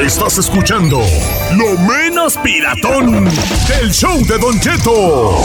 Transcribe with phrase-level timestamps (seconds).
[0.00, 1.00] Estás escuchando
[1.56, 3.24] lo menos piratón
[3.68, 5.40] del show de Don Cheto.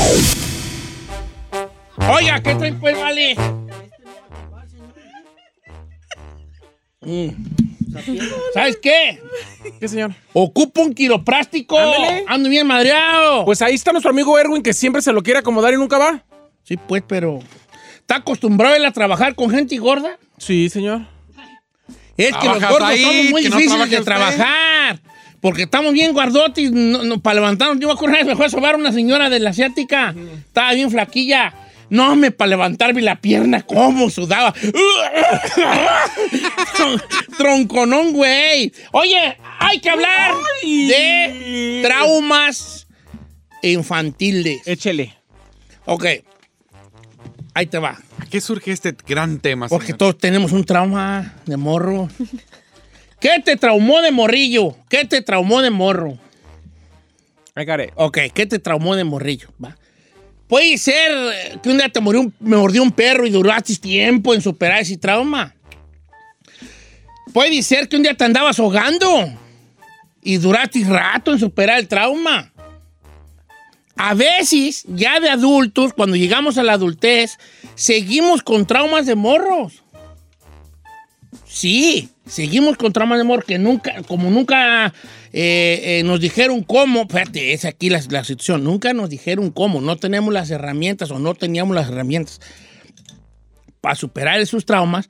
[2.09, 3.35] Oiga, ¿qué traen pues, vale?
[7.01, 7.29] Mm.
[8.53, 9.21] ¿Sabes qué?
[9.79, 10.13] ¿Qué, señor?
[10.33, 11.77] Ocupo un quiropráctico.
[11.77, 12.25] Ándele.
[12.27, 13.45] Ando bien madreado.
[13.45, 16.23] Pues ahí está nuestro amigo Erwin, que siempre se lo quiere acomodar y nunca va.
[16.63, 17.39] sí, pues, pero.
[17.99, 20.17] ¿Está acostumbrado él a trabajar con gente gorda?
[20.39, 21.18] Sí, señor.
[22.19, 23.01] Es que los ¿Trabajas gordos ahí?
[23.03, 24.05] somos muy ¿Que no difíciles de usted?
[24.05, 24.99] trabajar.
[25.41, 27.79] Porque estamos bien guardotes no, no, para levantarnos.
[27.79, 30.13] Yo me acuerdo una vez me fue a sobar una señora de la asiática.
[30.47, 31.53] Estaba bien flaquilla.
[31.89, 34.53] No, me para levantarme la pierna, ¿cómo sudaba?
[36.75, 37.01] Tron-
[37.37, 38.71] Tronconón, güey.
[38.91, 40.33] Oye, hay que hablar
[40.63, 42.87] de traumas
[43.63, 44.61] infantiles.
[44.65, 45.15] Échele.
[45.85, 46.05] Ok.
[47.53, 47.97] Ahí te va.
[48.29, 49.67] ¿A qué surge este gran tema?
[49.67, 49.97] Porque señor?
[49.97, 52.09] todos tenemos un trauma de morro.
[53.19, 54.75] ¿Qué te traumó de morrillo?
[54.87, 56.15] ¿Qué te traumó de morro?
[57.57, 57.89] I got it.
[57.95, 59.49] Ok, ¿qué te traumó de morrillo?
[59.63, 59.75] Va.
[60.47, 64.35] Puede ser que un día te murió un- me mordió un perro y duraste tiempo
[64.35, 65.55] en superar ese trauma.
[67.33, 69.07] Puede ser que un día te andabas ahogando
[70.21, 72.53] y duraste rato en superar el trauma.
[74.01, 77.37] A veces, ya de adultos, cuando llegamos a la adultez,
[77.75, 79.83] seguimos con traumas de morros.
[81.45, 84.93] Sí, seguimos con traumas de morros que nunca, como nunca
[85.33, 89.81] eh, eh, nos dijeron cómo, fíjate, es aquí la, la situación, nunca nos dijeron cómo,
[89.81, 92.39] no tenemos las herramientas o no teníamos las herramientas
[93.81, 95.09] para superar esos traumas.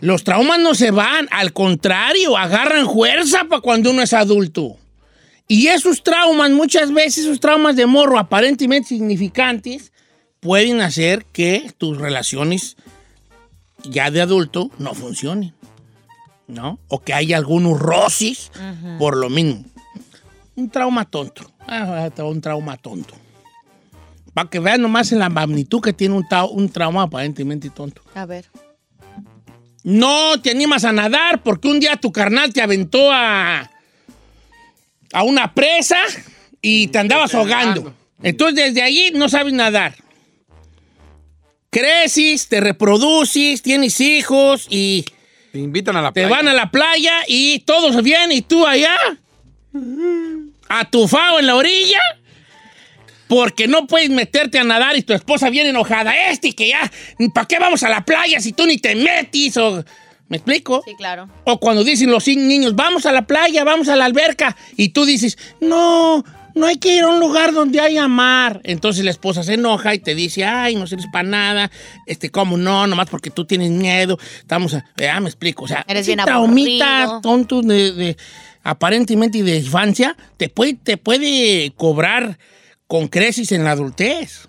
[0.00, 4.78] Los traumas no se van, al contrario, agarran fuerza para cuando uno es adulto.
[5.48, 9.92] Y esos traumas, muchas veces esos traumas de morro aparentemente significantes,
[10.40, 12.76] pueden hacer que tus relaciones
[13.84, 15.54] ya de adulto no funcionen,
[16.48, 16.78] ¿no?
[16.88, 18.50] O que haya algunos roces
[18.98, 19.64] por lo mismo.
[20.56, 21.50] Un trauma tonto.
[21.66, 23.14] Ah, un trauma tonto.
[24.34, 28.02] Para que vean nomás en la magnitud que tiene un, un trauma aparentemente tonto.
[28.14, 28.46] A ver.
[29.82, 33.70] No te animas a nadar porque un día tu carnal te aventó a,
[35.16, 35.96] a una presa
[36.60, 37.94] y te andabas ahogando.
[38.22, 39.94] Entonces desde allí no sabes nadar.
[41.70, 45.06] Creces, te reproduces, tienes hijos y
[45.52, 46.36] Te invitan a la te playa.
[46.36, 48.94] van a la playa y todos bien y tú allá
[50.68, 52.00] atufado en la orilla
[53.26, 56.28] porque no puedes meterte a nadar y tu esposa viene enojada.
[56.28, 56.92] Este que ya,
[57.32, 59.56] ¿para qué vamos a la playa si tú ni te metes?
[59.56, 59.82] O,
[60.28, 60.82] ¿Me explico?
[60.84, 61.28] Sí, claro.
[61.44, 65.04] O cuando dicen los niños, vamos a la playa, vamos a la alberca, y tú
[65.04, 66.24] dices, no,
[66.56, 68.60] no hay que ir a un lugar donde haya mar.
[68.64, 71.70] Entonces la esposa se enoja y te dice, ay, no sirves para nada,
[72.06, 72.88] este, ¿cómo no?
[72.88, 77.02] Nomás porque tú tienes miedo, estamos, a, ya me explico, o sea, Eres bien traumita
[77.04, 77.20] aburrido.
[77.20, 78.16] tonto de, de-
[78.64, 82.36] aparentemente de infancia, te puede, te puede cobrar
[82.88, 84.48] con creces en la adultez.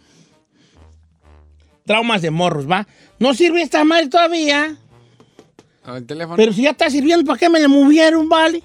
[1.86, 2.88] Traumas de morros, ¿va?
[3.20, 4.76] No sirve esta madre todavía.
[5.88, 6.36] Ah, El teléfono.
[6.36, 8.62] Pero si ya está sirviendo, ¿para qué me le movieron, vale?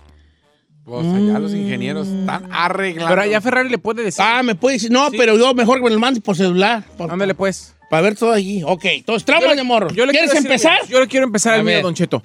[0.85, 2.21] Pues allá los ingenieros Mm.
[2.21, 3.09] están arreglando.
[3.11, 4.25] Pero allá Ferrari le puede decir.
[4.27, 6.83] Ah, me puede decir, no, pero yo mejor que me lo mande por celular.
[6.99, 7.75] Para Ándale, pues.
[7.91, 8.63] ver todo allí.
[8.65, 9.25] Ok, entonces,
[9.57, 9.91] de morro.
[9.93, 10.79] Yo le ¿Quieres empezar?
[10.89, 11.81] Yo le quiero empezar A el mío.
[11.83, 12.23] Don Cheto.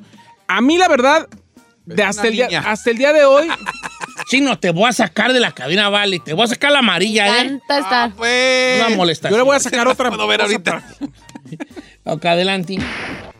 [0.48, 1.28] A mí, la verdad,
[1.86, 2.64] de hasta, el día, niña.
[2.66, 3.48] hasta el día de hoy,
[4.30, 6.20] Sí, no, te voy a sacar de la cabina, vale.
[6.20, 7.60] Te voy a sacar la amarilla, ¿eh?
[7.68, 8.14] Tanta está.
[8.18, 8.84] Pues.
[8.86, 9.32] Una molestación.
[9.34, 10.10] yo le voy a sacar otra.
[10.10, 10.72] puedo ver ahorita.
[10.82, 12.78] para- Ok, adelante.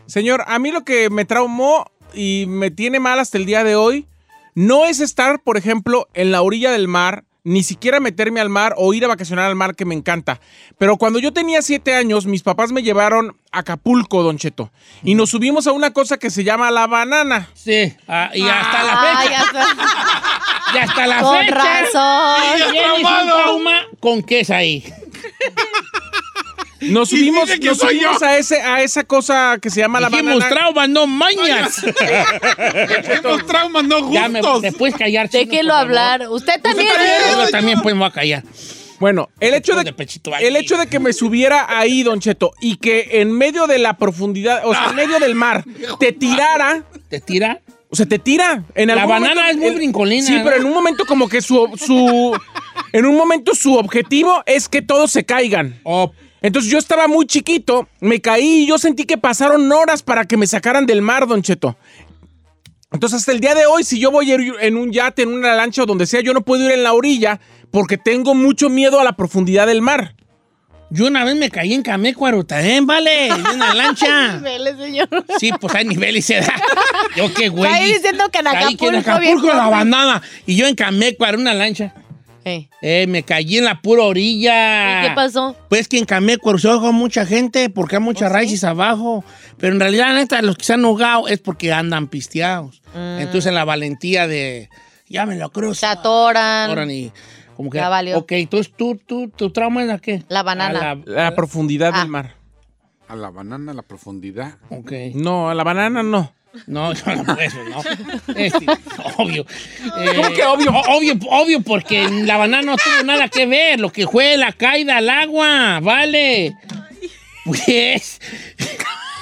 [0.08, 3.76] Señor, a mí lo que me traumó y me tiene mal hasta el día de
[3.76, 4.06] hoy
[4.54, 8.74] no es estar, por ejemplo, en la orilla del mar, ni siquiera meterme al mar
[8.76, 10.40] o ir a vacacionar al mar, que me encanta.
[10.78, 14.72] Pero cuando yo tenía siete años, mis papás me llevaron a Acapulco, Don Cheto,
[15.04, 17.48] y nos subimos a una cosa que se llama la banana.
[17.54, 19.30] Sí, ah, y hasta la fecha.
[19.30, 19.66] ya está.
[20.74, 21.54] Y hasta la Con fecha.
[21.54, 22.42] razón.
[23.26, 24.84] Trauma con qué es ahí.
[26.80, 30.34] Nos subimos, que nos subimos a, ese, a esa cosa que se llama la Dijimos
[30.38, 30.48] banana.
[30.54, 31.82] traumas, no mañas.
[33.22, 34.40] Los traumas no ya me,
[34.72, 35.72] puedes callar, chino, favor.
[35.72, 36.28] hablar.
[36.30, 36.88] Usted también.
[37.36, 38.42] Yo también pues me voy a callar.
[39.00, 39.94] Bueno, el hecho de,
[40.40, 43.96] el hecho de que me subiera ahí, Don Cheto, y que en medio de la
[43.96, 45.64] profundidad, o sea, en medio del mar,
[46.00, 47.60] te tirara, ¿Te tira?
[47.90, 48.64] o sea, te tira.
[48.74, 50.44] En La banana momento- es muy brincolina, Sí, ¿no?
[50.44, 52.36] pero en un momento como que su, su,
[52.92, 55.78] en un momento su objetivo es que todos se caigan.
[55.84, 60.24] Oh, Entonces yo estaba muy chiquito, me caí y yo sentí que pasaron horas para
[60.24, 61.76] que me sacaran del mar, Don Cheto.
[62.92, 65.32] Entonces hasta el día de hoy, si yo voy a ir en un yate, en
[65.32, 67.40] una lancha o donde sea, yo no puedo ir en la orilla
[67.70, 70.14] porque tengo mucho miedo a la profundidad del mar.
[70.90, 73.26] Yo una vez me caí en Camécuaro también, ¿vale?
[73.26, 74.36] En una lancha.
[74.36, 75.08] Niveles, señor.
[75.38, 76.54] Sí, pues hay niveles y se da.
[77.14, 77.70] Yo qué güey.
[77.70, 80.22] Está ahí diciendo que en Caí que en Acapulco, Acapulco la bandana.
[80.46, 81.92] Y yo en Camécuaro, en una lancha.
[82.44, 85.04] Eh, Eh, me caí en la pura orilla.
[85.04, 85.56] ¿y ¿Qué pasó?
[85.68, 86.06] Pues que en
[86.58, 89.24] se ahoga mucha gente porque hay muchas raíces abajo.
[89.58, 92.82] Pero en realidad, neta, los que se han ahogado es porque andan pisteados.
[92.94, 94.70] Entonces, la valentía de.
[95.08, 95.74] Ya me lo cruzo.
[95.80, 96.64] Se atoran.
[96.70, 97.12] Atoran y
[97.56, 97.78] como que.
[97.78, 98.18] Ya valió.
[98.18, 100.22] Ok, entonces tú, tú, tu trauma es la qué?
[100.28, 100.90] La banana.
[100.90, 101.98] A la- La profundidad Ah.
[102.00, 102.34] del mar.
[103.08, 104.58] A la banana, a la profundidad.
[104.70, 104.92] ok.
[105.14, 106.32] No, a la banana no.
[106.66, 108.34] No, yo no puedo eso, no.
[108.34, 108.66] Este,
[109.16, 109.46] obvio.
[109.98, 110.70] Eh, ¿Cómo que obvio?
[110.72, 113.78] o- Obvio, obvio, porque la banana no tuvo nada que ver.
[113.80, 116.56] Lo que fue la caída al agua, vale.
[117.44, 118.20] Pues.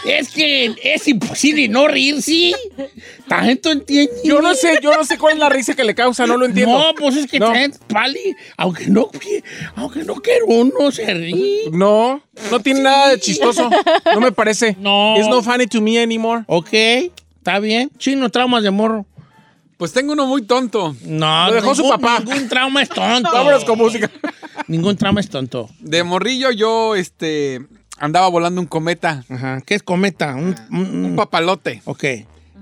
[0.05, 2.53] Es que es imposible no reírse.
[3.29, 4.13] ¿Tanto entiende?
[4.25, 6.47] Yo no sé, yo no sé cuál es la risa que le causa, no lo
[6.47, 6.79] entiendo.
[6.79, 7.53] No, pues es que No.
[7.89, 9.11] Pali, aunque no,
[9.75, 11.71] aunque no quiero uno se ríe.
[11.73, 13.69] No, no tiene nada de chistoso.
[14.15, 14.77] No me parece.
[14.79, 15.17] No.
[15.17, 16.45] It's no funny to me anymore.
[16.47, 16.73] Ok,
[17.39, 17.91] está bien.
[17.99, 19.07] Chino, traumas de morro.
[19.77, 20.97] Pues tengo uno muy tonto.
[21.03, 22.21] No, Lo dejó su papá.
[22.21, 23.31] Ningún trauma es tonto.
[23.31, 24.11] Vámonos con música.
[24.69, 25.69] Ningún trauma es tonto.
[25.81, 27.61] De morrillo yo, este,
[27.99, 29.61] andaba volando un cometa, Ajá.
[29.65, 30.35] ¿Qué es cometa?
[30.35, 31.83] Un, un- un papalote.
[31.85, 32.05] Ok.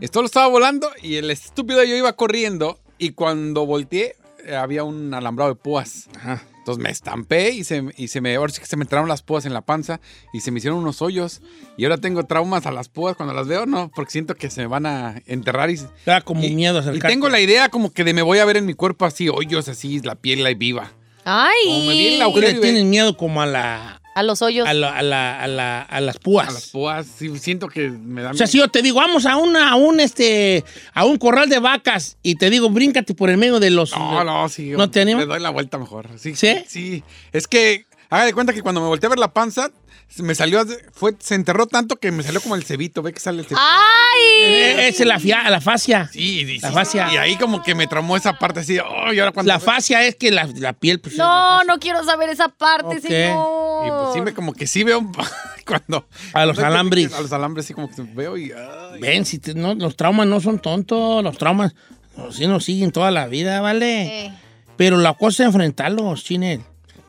[0.00, 4.16] Esto lo estaba volando y el estúpido yo iba corriendo y cuando volteé
[4.46, 6.08] eh, había un alambrado de púas.
[6.16, 6.42] Ajá.
[6.58, 9.22] Entonces me estampé y se, y se me, ahora sí que se me entraron las
[9.22, 10.00] púas en la panza
[10.32, 11.42] y se me hicieron unos hoyos.
[11.76, 14.62] Y ahora tengo traumas a las púas cuando las veo, no, porque siento que se
[14.62, 17.08] me van a enterrar y, Da como y- miedo y acercarte.
[17.08, 19.68] tengo la idea como que de me voy a ver en mi cuerpo así, hoyos
[19.68, 20.92] así, la piel ahí viva.
[21.24, 22.32] Como me viene la Ay.
[22.32, 24.00] Tú le agujero y tienes miedo como a la...
[24.14, 24.68] A los hoyos.
[24.68, 26.48] A, la- a la- a la- a las púas.
[26.48, 29.26] A las púas, sí, siento que me da O sea, si yo te digo, vamos
[29.26, 33.28] a una, a un este, a un corral de vacas y te digo, bríncate por
[33.30, 33.90] el medio de los.
[33.92, 34.70] No, no, sí.
[34.70, 35.18] ¿No te anima?
[35.20, 36.08] Me doy la vuelta mejor.
[36.16, 36.64] Sí, ¿Sí?
[36.68, 37.02] Sí.
[37.32, 39.70] Es que, haga de cuenta que cuando me volteé a ver la panza,
[40.18, 43.02] me salió, fue, se enterró tanto que me salió como el cebito.
[43.02, 43.60] ¿Ve que sale el cebito?
[43.60, 44.20] ¡Ay!
[44.44, 46.08] Eh, Esa es la, fia- la fascia.
[46.12, 47.08] Sí, y- La sí, fascia.
[47.12, 48.78] Y ahí como que me traumó esa parte así.
[48.78, 49.52] Oh, y ahora cuando.
[49.52, 51.00] La fascia es que la, la piel.
[51.00, 53.02] Pues, es la No, no quiero saber esa parte, Ok.
[53.02, 53.86] señor.
[53.86, 55.00] Y pues sí, me, como que sí veo
[55.66, 56.06] cuando.
[56.32, 57.12] A los cuando- alambres.
[57.12, 58.52] A los alambres, sí, como que veo y.
[58.52, 59.00] ay.
[59.00, 61.24] Ven, si te- no, los traumas no son tontos.
[61.24, 61.74] Los traumas
[62.16, 64.26] no, sí nos siguen toda la vida, ¿vale?
[64.26, 64.32] Eh,
[64.76, 66.60] Pero la cosa es enfrentarlos, Chinel.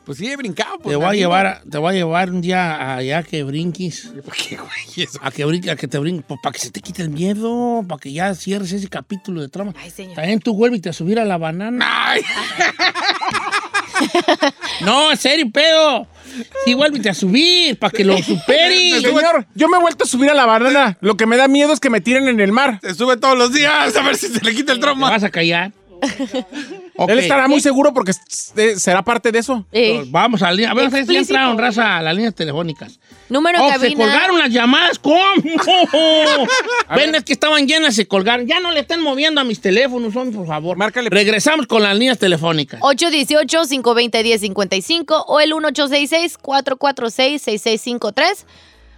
[0.06, 0.78] Pues sí, he brincado.
[0.78, 4.12] Pues, Te voy a llevar, a- te voy a llevar un día allá que brinques.
[4.24, 4.70] ¿Por qué, güey?
[5.04, 5.18] Eso.
[5.20, 7.98] A que brinques, a que te brinques, para que se te quite el miedo, para
[8.00, 9.74] que ya cierres ese capítulo de trauma.
[9.76, 10.14] Ay, señor.
[10.14, 11.84] También tú vuelves a subir a la banana.
[12.12, 12.22] Ay,
[14.82, 16.06] No, en serio, pedo.
[16.64, 19.02] Sí, vuelve a subir para que lo superes.
[19.02, 20.96] Señor, yo me he vuelto a subir a la banana.
[21.00, 22.78] Lo que me da miedo es que me tiren en el mar.
[22.82, 25.10] se sube todos los días a ver si se le quita el ¿Te trauma.
[25.10, 25.72] vas a callar?
[27.08, 28.12] Él estará muy seguro porque
[28.56, 29.66] eh, será parte de eso.
[29.72, 30.04] eh.
[30.08, 30.70] Vamos a la línea.
[30.70, 32.98] A ver si entraron, raza, a las líneas telefónicas.
[33.28, 34.04] Número Oh, de se cabina.
[34.04, 34.98] colgaron las llamadas.
[34.98, 35.16] ¿Cómo?
[36.96, 38.46] Ven, es que estaban llenas, se colgaron.
[38.46, 40.76] Ya no le estén moviendo a mis teléfonos, hombre, por favor.
[40.76, 41.10] Márcale.
[41.10, 42.80] Regresamos con las líneas telefónicas.
[42.80, 48.44] 818-520-1055 o el 1866-446-6653.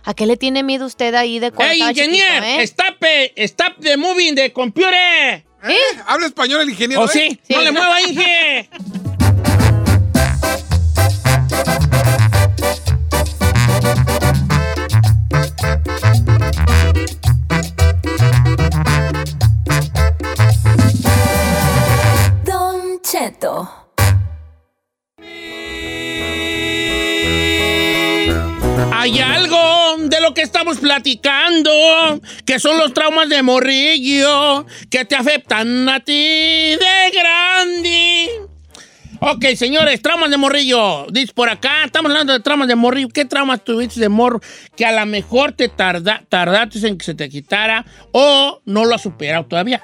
[0.04, 2.42] ¿A qué le tiene miedo usted ahí de cuando ¡Ey, estaba ingenier!
[2.42, 2.62] chiquito, eh?
[2.62, 5.44] Stop, eh, stop the moving the computer.
[5.64, 5.76] ¿Eh?
[6.06, 7.02] ¿Habla español el ingeniero?
[7.02, 7.08] ¿O eh?
[7.12, 7.40] sí?
[7.42, 7.54] Sí.
[7.54, 8.68] ¡No le mueva, Inge!
[22.44, 23.68] Don Cheto.
[28.92, 29.47] Hay algo
[29.96, 31.70] de lo que estamos platicando,
[32.44, 38.28] que son los traumas de morrillo, que te afectan a ti de grande.
[39.20, 41.06] Ok, señores, traumas de morrillo.
[41.10, 43.08] Dice por acá, estamos hablando de traumas de morrillo.
[43.08, 44.40] ¿Qué traumas tuviste de morro
[44.76, 48.94] que a lo mejor te tarda, tardaste en que se te quitara o no lo
[48.94, 49.82] has superado todavía?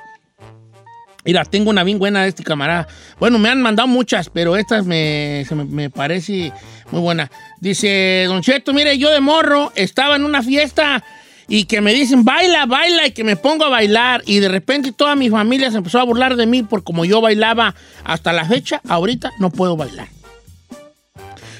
[1.25, 2.87] Mira, tengo una bien buena de este camarada.
[3.19, 6.53] Bueno, me han mandado muchas, pero esta me, se me, me parece
[6.91, 7.31] muy buena.
[7.61, 11.03] Dice, Don Cheto, mire, yo de morro estaba en una fiesta
[11.49, 14.23] y que me dicen, baila, baila, y que me pongo a bailar.
[14.27, 17.21] Y de repente toda mi familia se empezó a burlar de mí por como yo
[17.21, 18.81] bailaba hasta la fecha.
[18.89, 20.09] Ahorita no puedo bailar.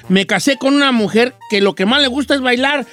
[0.09, 2.87] Me casé con una mujer que lo que más le gusta es bailar.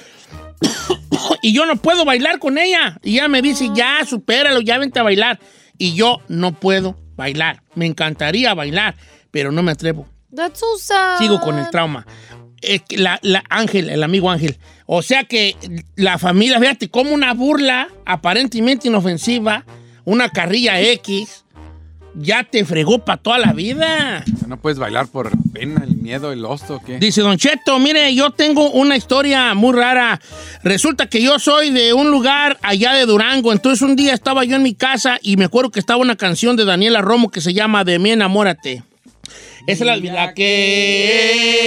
[1.42, 2.98] y yo no puedo bailar con ella.
[3.02, 5.38] Y ella me dice, ya, supéralo, ya vente a bailar.
[5.78, 7.62] Y yo no puedo bailar.
[7.74, 8.94] Me encantaría bailar,
[9.30, 10.06] pero no me atrevo.
[10.34, 11.18] That's so sad.
[11.18, 12.06] Sigo con el trauma.
[12.90, 14.58] La, la Ángel, el amigo Ángel.
[14.86, 15.56] O sea que
[15.96, 19.64] la familia, fíjate, como una burla aparentemente inofensiva,
[20.04, 21.44] una carrilla X,
[22.14, 24.24] ya te fregó para toda la vida.
[24.46, 26.98] No puedes bailar por pena, el miedo, el oso, ¿qué?
[26.98, 30.20] Dice Don Cheto, mire, yo tengo una historia muy rara.
[30.62, 33.52] Resulta que yo soy de un lugar allá de Durango.
[33.52, 36.56] Entonces un día estaba yo en mi casa y me acuerdo que estaba una canción
[36.56, 38.82] de Daniela Romo que se llama De mí enamórate.
[39.66, 41.62] Esa es la, la que...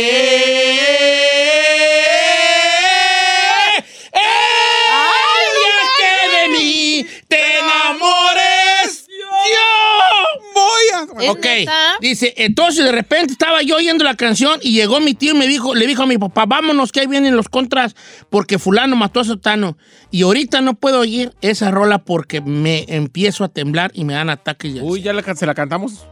[11.15, 11.95] Ok, neta?
[12.01, 15.47] dice, entonces de repente estaba yo oyendo la canción y llegó mi tío y me
[15.47, 17.95] dijo, le dijo a mi papá, vámonos que ahí vienen los contras
[18.29, 19.77] porque fulano mató a Sotano.
[20.11, 24.29] Y ahorita no puedo oír esa rola porque me empiezo a temblar y me dan
[24.29, 24.75] ataques.
[24.75, 26.05] y Uy, ya la se la cantamos.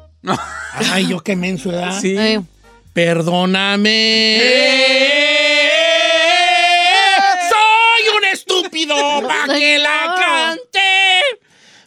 [0.92, 2.00] Ay, yo qué menso, ¿verdad?
[2.00, 2.16] Sí.
[2.18, 2.42] Eh,
[2.94, 4.40] Perdóname.
[7.50, 8.96] Soy un estúpido
[9.28, 10.03] para que la cante.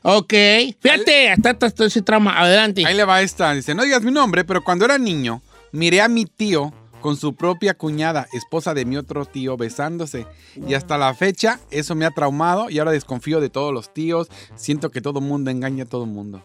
[0.08, 0.32] Ok,
[0.80, 2.38] fíjate, hasta, hasta, hasta ese trama.
[2.40, 2.86] Adelante.
[2.86, 3.52] Ahí le va esta.
[3.54, 7.34] Dice, no digas mi nombre, pero cuando era niño, miré a mi tío con su
[7.34, 10.26] propia cuñada, esposa de mi otro tío, besándose.
[10.68, 14.28] Y hasta la fecha, eso me ha traumado y ahora desconfío de todos los tíos.
[14.54, 16.44] Siento que todo mundo engaña a todo mundo.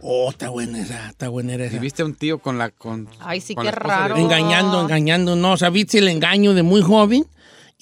[0.00, 1.76] Oh, está buena esa, está buena esa.
[1.76, 2.70] Y viste a un tío con la...
[2.70, 4.16] Con, Ay, sí, con qué esposa de- raro.
[4.16, 5.36] Engañando, engañando.
[5.36, 7.26] No, o sea, viste el engaño de muy joven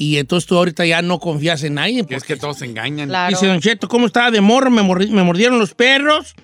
[0.02, 2.06] y entonces tú ahorita ya no confías en nadie.
[2.06, 3.08] Que es porque- que todos se engañan.
[3.10, 3.28] Claro.
[3.36, 4.70] Dice Don Cheto, ¿cómo estaba de morro?
[4.70, 6.34] Me, mordi- me mordieron los perros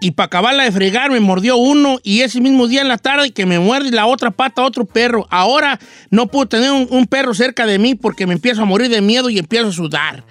[0.00, 3.32] y para acabarla de fregar me mordió uno y ese mismo día en la tarde
[3.32, 5.26] que me muerde la otra pata otro perro.
[5.28, 5.78] Ahora
[6.10, 9.02] no puedo tener un, un perro cerca de mí porque me empiezo a morir de
[9.02, 10.24] miedo y empiezo a sudar.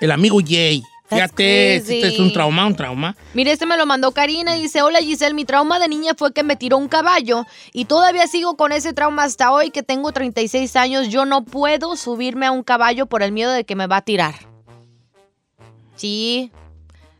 [0.00, 0.82] El amigo Jay.
[1.14, 3.16] Fíjate, este es un trauma, un trauma.
[3.34, 6.32] Mire, este me lo mandó Karina y dice, hola Giselle, mi trauma de niña fue
[6.32, 10.12] que me tiró un caballo y todavía sigo con ese trauma hasta hoy que tengo
[10.12, 11.08] 36 años.
[11.08, 14.02] Yo no puedo subirme a un caballo por el miedo de que me va a
[14.02, 14.34] tirar.
[15.96, 16.50] Sí,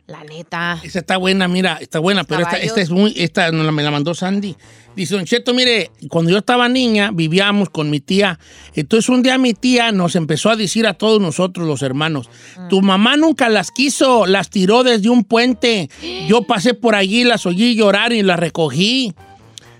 [0.07, 0.79] la neta.
[0.83, 3.89] Esa está buena, mira, está buena, pero esta, esta es muy, esta la- me la
[3.91, 4.55] mandó Sandy.
[4.95, 8.39] Dice, Don Cheto, mire, cuando yo estaba niña, vivíamos con mi tía.
[8.75, 12.29] Entonces un día mi tía nos empezó a decir a todos nosotros, los hermanos,
[12.69, 15.89] tu mamá nunca las quiso, las tiró desde un puente.
[16.29, 19.13] Yo pasé por allí, las oí llorar y las recogí.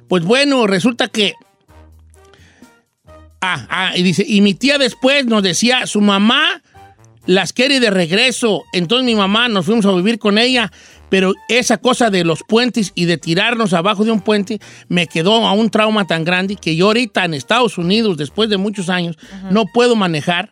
[0.10, 1.34] Pues bueno, resulta que...
[3.41, 6.63] Ah, ah, y dice, y mi tía después nos decía, su mamá
[7.25, 8.63] las quiere de regreso.
[8.74, 10.72] Entonces mi mamá nos fuimos a vivir con ella,
[11.10, 15.46] pero esa cosa de los puentes y de tirarnos abajo de un puente me quedó
[15.46, 19.17] a un trauma tan grande que yo ahorita en Estados Unidos, después de muchos años,
[19.51, 20.51] no puedo manejar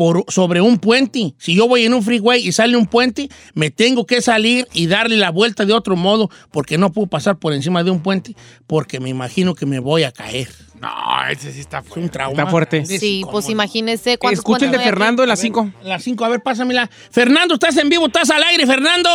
[0.00, 1.34] por, sobre un puente.
[1.36, 4.86] Si yo voy en un freeway y sale un puente, me tengo que salir y
[4.86, 8.34] darle la vuelta de otro modo porque no puedo pasar por encima de un puente
[8.66, 10.48] porque me imagino que me voy a caer.
[10.80, 10.88] No,
[11.30, 12.08] ese sí está Es un fuerte.
[12.08, 12.32] trauma.
[12.32, 12.86] Está fuerte.
[12.86, 13.50] Sí, ¿cómo pues no?
[13.52, 14.78] imagínese Escucha el de?
[14.78, 15.70] Fernando en las 5.
[15.84, 16.88] Las 5, a ver, pásamela.
[17.10, 19.10] Fernando, estás en vivo, estás al aire, Fernando.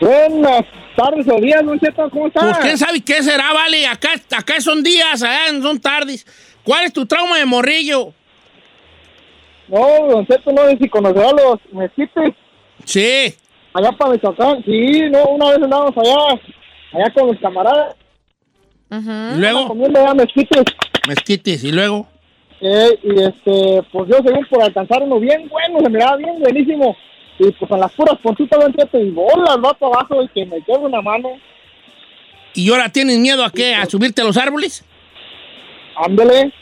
[0.00, 0.64] Buenas
[0.96, 2.40] tardes o días, Don Cheto, ¿cómo está?
[2.40, 3.86] Pues quién sabe qué será, vale.
[3.86, 6.26] Acá, acá son días, allá son tardes.
[6.64, 8.12] ¿Cuál es tu trauma de morrillo?
[9.68, 12.34] No, Don Cheto, no sé si conocerá los mezquites
[12.84, 13.34] Sí.
[13.74, 14.62] allá para Michoacán.
[14.64, 16.40] Sí, no, una vez andábamos allá,
[16.94, 17.94] allá con mis camaradas,
[18.90, 19.10] Ujú.
[19.36, 20.64] Y luego, comiendo allá mezquites.
[21.06, 21.64] mezquites.
[21.64, 22.06] Y luego,
[22.60, 26.96] Eh, y este, pues yo según por alcanzar uno bien bueno, se miraba bien buenísimo.
[27.38, 30.44] Y pues en las puras puntitas, Don Cheto, y bolas, va para abajo y que
[30.46, 31.28] me quede una mano.
[32.54, 33.74] ¿y ahora tienes miedo a qué?
[33.76, 34.84] ¿A subirte a los árboles?
[35.94, 36.52] Ándele.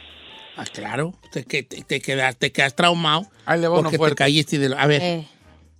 [0.56, 1.14] Ah, claro.
[1.32, 3.26] Te, te, te quedas, te quedas traumado.
[3.44, 5.02] Ahí le va uno porque te caíste de lo- A ver.
[5.02, 5.28] Eh,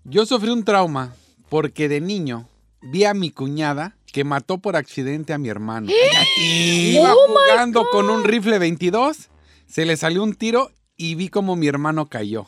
[0.04, 1.14] Yo sufrí un trauma
[1.49, 2.49] porque de niño
[2.83, 5.90] vi a mi cuñada que mató por accidente a mi hermano.
[6.38, 9.28] Iba jugando con un rifle 22,
[9.66, 12.47] se le salió un tiro y vi como mi hermano cayó.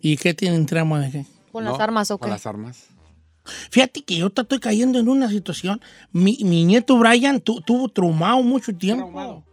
[0.00, 1.26] ¿Y qué tienen trauma de qué?
[1.52, 1.72] ¿Con ¿no?
[1.72, 2.32] las armas o Con qué?
[2.32, 2.84] las armas.
[3.70, 5.80] Fíjate que yo te estoy cayendo en una situación.
[6.12, 9.44] Mi, mi nieto Brian tu- tuvo traumado mucho tiempo.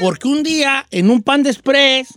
[0.00, 2.08] Porque un día, en un pan de express,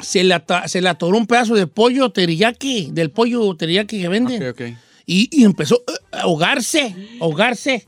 [0.00, 4.42] se le, se le atoró un pedazo de pollo teriyaki, del pollo teriyaki que venden.
[4.42, 4.62] Ok, ok.
[5.06, 7.86] Y, y empezó eh, a ahogarse, ahogarse.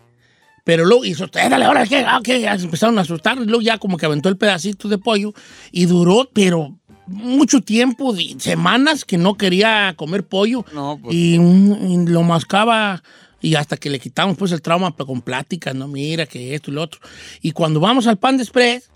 [0.65, 2.05] Pero luego hizo, "Eh, dale, ahora, ¿qué?
[2.07, 2.41] Ah, ¿qué?".
[2.41, 3.39] Ya se empezaron a asustar.
[3.39, 5.33] Y luego ya como que aventó el pedacito de pollo.
[5.73, 10.65] Y duró, pero mucho tiempo, semanas que no quería comer pollo.
[10.73, 11.15] No, pues.
[11.15, 13.03] y, y lo mascaba.
[13.43, 15.89] Y hasta que le quitamos pues el trauma con pláticas, ¿no?
[15.89, 17.01] Mira que esto y lo otro.
[17.43, 18.89] Y cuando vamos al pan de express,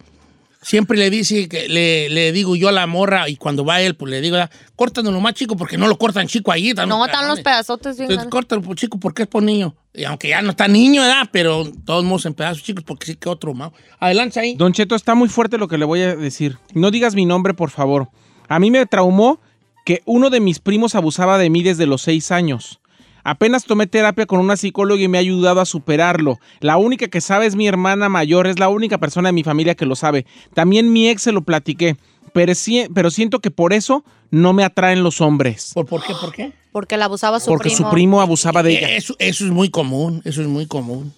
[0.62, 3.95] siempre le dice, que le, le digo yo a la morra, y cuando va él,
[3.95, 4.37] pues le digo,
[4.75, 6.73] córtanos lo más chico, porque no lo cortan chico ahí.
[6.75, 7.45] No, están los pedazones".
[7.45, 9.76] pedazotes bien Entonces, córtalo, pues, chico, porque es por niño.
[9.95, 11.29] Y aunque ya no está niño, ¿verdad?
[11.31, 13.73] Pero todos modos en pedazos chicos, porque sí que otro mao.
[13.99, 14.55] Adelante ahí.
[14.57, 16.59] Don Cheto, está muy fuerte lo que le voy a decir.
[16.75, 18.11] No digas mi nombre, por favor.
[18.49, 19.41] A mí me traumó
[19.85, 22.81] que uno de mis primos abusaba de mí desde los seis años.
[23.28, 26.38] Apenas tomé terapia con una psicóloga y me ha ayudado a superarlo.
[26.61, 29.75] La única que sabe es mi hermana mayor, es la única persona de mi familia
[29.75, 30.26] que lo sabe.
[30.54, 31.97] También mi ex se lo platiqué,
[32.33, 35.73] pero, si- pero siento que por eso no me atraen los hombres.
[35.75, 36.14] ¿Por, por qué?
[36.21, 36.52] ¿Por qué?
[36.71, 37.76] Porque la abusaba su Porque primo.
[37.76, 38.90] su primo abusaba de ella.
[38.97, 41.12] Eso, eso es muy común, eso es muy común.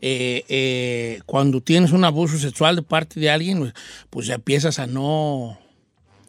[0.00, 3.74] Eh, eh, cuando tienes un abuso sexual de parte de alguien, pues,
[4.10, 5.58] pues empiezas a no,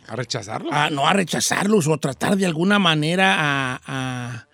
[0.07, 0.71] ¿A rechazarlo?
[0.71, 4.46] a no a rechazarlos o tratar de alguna manera a, a-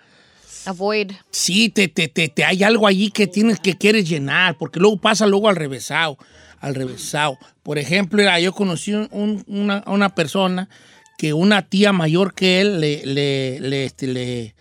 [0.65, 1.11] Avoid.
[1.31, 4.97] sí, te, te, te, te hay algo allí que tienes que quieres llenar, porque luego
[4.97, 6.17] pasa luego al revésado,
[6.59, 7.37] al revésado.
[7.63, 10.69] Por ejemplo, era, yo conocí un- un- una, a una persona
[11.17, 14.55] que una tía mayor que él le, le, le, este, le-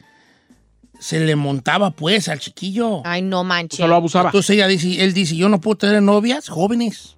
[1.01, 3.03] se le montaba pues al chiquillo.
[3.05, 3.79] Ay, no manches.
[3.79, 4.29] Solo abusaba.
[4.29, 7.17] Entonces ella dice, él dice, yo no puedo tener novias jóvenes.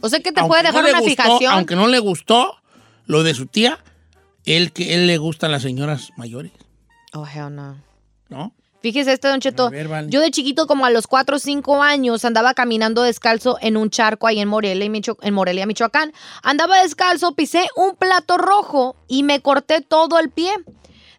[0.00, 1.52] O sea que te Aunque puede no dejar le una gustó- fijación.
[1.52, 2.54] Aunque no le gustó
[3.06, 3.78] lo de su tía,
[4.44, 6.52] él que él le gustan las señoras mayores,
[7.14, 7.76] Oh, hell no.
[8.28, 8.52] ¿no?
[8.80, 9.66] Fíjese este, Don Cheto.
[9.66, 10.08] A ver, vale.
[10.10, 13.90] Yo de chiquito, como a los 4 o 5 años, andaba caminando descalzo en un
[13.90, 16.12] charco ahí en Morelia, Micho- en Morelia, Michoacán.
[16.42, 20.50] Andaba descalzo, pisé un plato rojo y me corté todo el pie.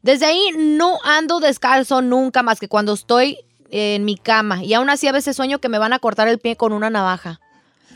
[0.02, 3.38] Desde ahí no ando descalzo nunca más que cuando estoy
[3.70, 4.62] en mi cama.
[4.64, 6.90] Y aún así a veces sueño que me van a cortar el pie con una
[6.90, 7.40] navaja.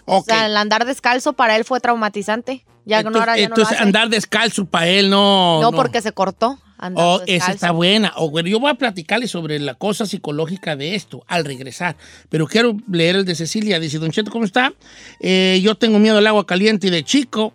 [0.05, 0.25] O Ok.
[0.27, 2.63] sea, el andar descalzo para él fue traumatizante.
[2.85, 3.83] Ya no, ahora ya no lo entonces hace.
[3.83, 5.59] andar descalzo para él no.
[5.61, 6.57] no, porque se cortó.
[6.95, 8.13] Oh, esa está buena.
[8.17, 11.95] O, bueno, yo voy a platicarle sobre la cosa psicológica de esto al regresar.
[12.29, 13.79] Pero quiero leer el de Cecilia.
[13.79, 14.73] Dice, Don Cheto, ¿cómo está?
[15.19, 17.53] Eh, yo tengo miedo al agua caliente y de chico.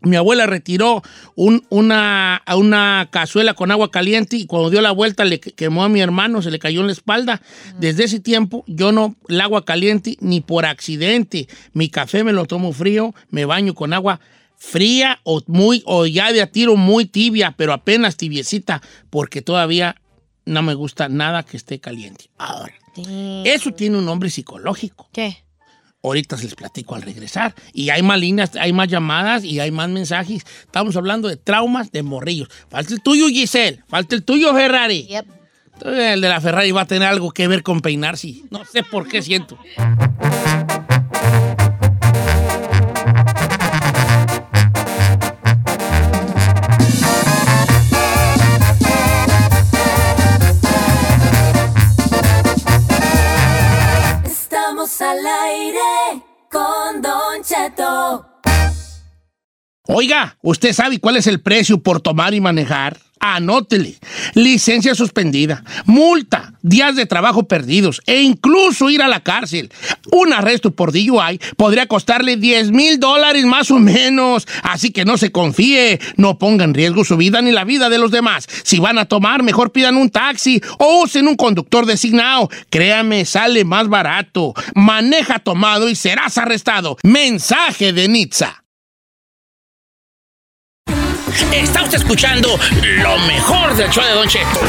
[0.00, 1.02] Mi abuela retiró
[1.34, 5.82] un- una, una cazuela con agua caliente y cuando dio la vuelta le que- quemó
[5.82, 7.42] a mi hermano, se le cayó en la espalda.
[7.80, 11.48] Desde ese tiempo yo no el agua caliente ni por accidente.
[11.72, 14.20] Mi café me lo tomo frío, me baño con agua
[14.58, 19.96] fría o muy o ya de a tiro muy tibia, pero apenas tibiecita, porque todavía
[20.44, 22.28] no me gusta nada que esté caliente.
[22.36, 23.42] Ahora, Sí.
[23.46, 25.08] eso tiene un nombre psicológico.
[25.12, 25.36] ¿Qué?
[26.02, 27.54] Ahorita se les platico al regresar.
[27.72, 30.44] Y hay más líneas, hay más llamadas y hay más mensajes.
[30.62, 32.48] Estamos hablando de traumas de morrillos.
[32.68, 33.82] Falta el tuyo, Giselle.
[33.88, 35.02] Falta el tuyo, Ferrari.
[35.06, 35.26] Yep.
[35.86, 38.42] El de la Ferrari va a tener algo que ver con peinarse.
[38.50, 39.58] No sé por qué siento.
[55.00, 58.26] Al aire con Don Cheto.
[59.86, 62.98] Oiga, ¿usted sabe cuál es el precio por tomar y manejar?
[63.20, 63.96] Anótele.
[64.34, 69.70] Licencia suspendida, multa, días de trabajo perdidos e incluso ir a la cárcel.
[70.10, 74.46] Un arresto por DUI podría costarle 10 mil dólares más o menos.
[74.62, 77.98] Así que no se confíe, no ponga en riesgo su vida ni la vida de
[77.98, 78.46] los demás.
[78.62, 82.48] Si van a tomar, mejor pidan un taxi o usen un conductor designado.
[82.70, 84.54] Créame, sale más barato.
[84.74, 86.96] Maneja tomado y serás arrestado.
[87.02, 88.64] Mensaje de Nitza.
[91.40, 94.60] Está usted escuchando lo mejor del show de Don Cheto.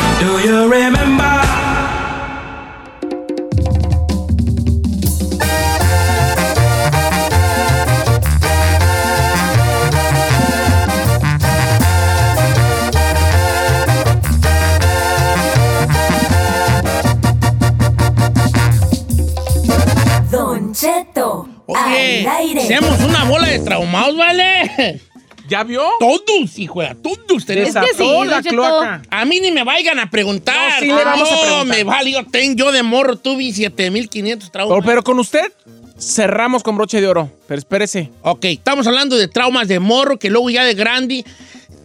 [20.30, 21.50] Don Cheto.
[21.66, 22.62] Oye, al aire.
[22.68, 25.02] seamos una bola de traumados, ¿vale?
[25.50, 25.84] ¿Ya vio?
[26.00, 27.70] Todos, hijo, de- todos tenemos.
[27.70, 29.02] Es que sí, Desató la cloaca.
[29.10, 30.74] A mí ni me vayan a preguntar.
[30.74, 31.66] No, sí le vamos a No, preguntar.
[31.78, 34.76] me vale, yo, ten- yo de morro tuve 7500 traumas.
[34.78, 35.52] Pero, pero con usted
[36.00, 37.32] cerramos con broche de oro.
[37.48, 38.10] Pero espérese.
[38.22, 41.26] Ok, estamos hablando de traumas de morro que luego ya de grande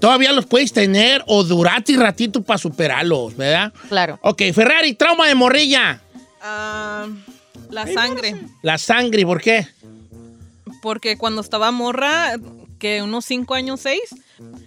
[0.00, 3.72] todavía los puedes tener o durarte ratito para superarlos, ¿verdad?
[3.88, 4.18] Claro.
[4.22, 6.00] Ok, Ferrari, trauma de morrilla.
[6.42, 7.06] Ah,
[7.70, 8.36] la sangre.
[8.62, 9.66] La sangre, ¿por qué?
[10.82, 12.34] Porque cuando estaba morra,
[12.84, 13.98] que unos 5 años, 6,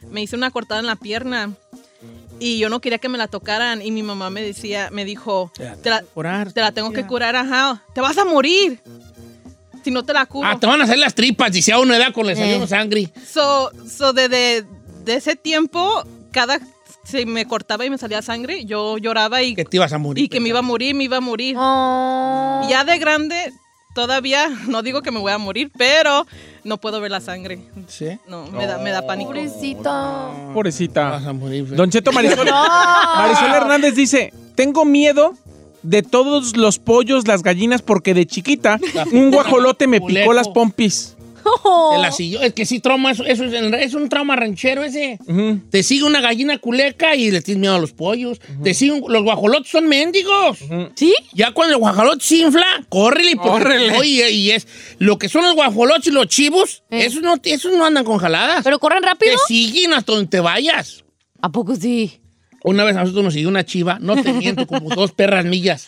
[0.09, 1.51] me hice una cortada en la pierna.
[2.39, 3.79] Y yo no quería que me la tocaran.
[3.83, 6.51] Y mi mamá me decía, me dijo, Te la te curar.
[6.51, 7.83] te la tengo que curar, ajá.
[7.93, 8.79] Te vas a morir
[9.83, 10.47] si no te la curo.
[10.49, 12.67] Ah, te van a hacer las tripas, dice a una edad con le salió Eh.
[12.67, 13.11] sangre.
[13.31, 14.65] So, so de, de,
[15.05, 16.59] de ese tiempo, cada
[17.03, 20.25] se me cortaba y me salía sangre, yo lloraba y, Que te ibas a morir.
[20.25, 21.55] y que me iba a morir, me iba a morir.
[21.57, 22.65] Oh.
[22.67, 23.53] Ya de grande,
[23.97, 26.27] todavía no digo que me voy a morir, pero
[26.63, 27.57] no puedo ver la sangre.
[27.87, 28.19] ¿Sí?
[28.27, 29.31] No, me da, me da pánico.
[29.31, 29.81] Pobrecito.
[29.81, 31.15] Te vas Pobrecita.
[31.15, 31.75] a morir.
[31.75, 32.47] Don Cheto Marisol.
[33.17, 35.33] Marisol Hernández dice, tengo miedo
[35.81, 38.79] de todos los pollos, las gallinas, porque de chiquita
[39.11, 41.16] un guajolote me picó las pompis.
[41.95, 42.41] Te la siguió.
[42.41, 45.19] Es que sí, trauma, eso, eso es, es un trauma ranchero ese.
[45.69, 48.39] Te sigue una gallina culeca y le tienes miedo a los pollos.
[48.63, 50.59] Te siguen, los guajolotes son mendigos.
[50.95, 51.13] ¿Sí?
[51.33, 53.35] Ya cuando el guajolote se infla, córrele.
[53.35, 53.97] Córrele.
[53.97, 54.67] Oye, y es
[54.99, 57.05] lo que son los guajolotes y los chivos, Eh.
[57.05, 58.63] esos, no, esos no andan congeladas.
[58.63, 59.33] ¿Pero corren rápido?
[59.47, 61.03] Te siguen hasta donde te vayas.
[61.41, 62.19] ¿A poco sí?
[62.63, 65.85] Una vez a nosotros nos siguió una chiva, no te miento, como dos perras millas.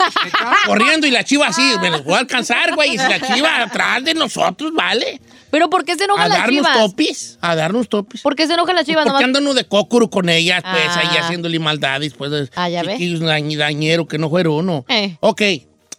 [0.65, 2.89] corriendo y la chiva así, me las voy a alcanzar, güey.
[2.95, 5.19] Y si la chiva atrás de nosotros, ¿vale?
[5.51, 6.77] ¿Pero por qué se A enojan las darnos chivas?
[6.77, 8.21] topis, a darnos topis.
[8.21, 9.03] ¿Por qué se enojan las chivas?
[9.03, 10.99] Porque Nomás- andan uno de cócuro con ellas, pues, Ah.
[10.99, 14.85] ahí haciéndole maldades, pues, de Ah, ya chiquillos dañ- dañero que no fuera uno.
[14.89, 15.17] Eh.
[15.21, 15.41] Ok,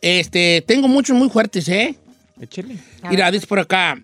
[0.02, 1.96] este, tengo muchos muy fuertes, ¿eh?
[2.40, 2.76] Échale.
[3.10, 4.00] Mira, dice por acá.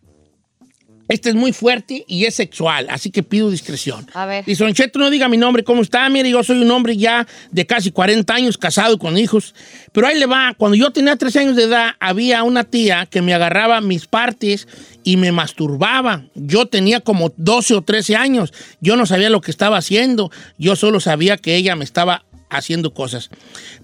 [1.09, 4.07] Este es muy fuerte y es sexual, así que pido discreción.
[4.14, 4.45] A ver.
[4.45, 6.09] Dice, Cheto, no diga mi nombre, ¿cómo está?
[6.09, 9.55] Mire, yo soy un hombre ya de casi 40 años, casado con hijos.
[9.92, 13.23] Pero ahí le va, cuando yo tenía 13 años de edad, había una tía que
[13.23, 14.66] me agarraba mis partes
[15.05, 16.25] y me masturbaba.
[16.35, 18.53] Yo tenía como 12 o 13 años.
[18.81, 20.31] Yo no sabía lo que estaba haciendo.
[20.59, 23.31] Yo solo sabía que ella me estaba haciendo cosas.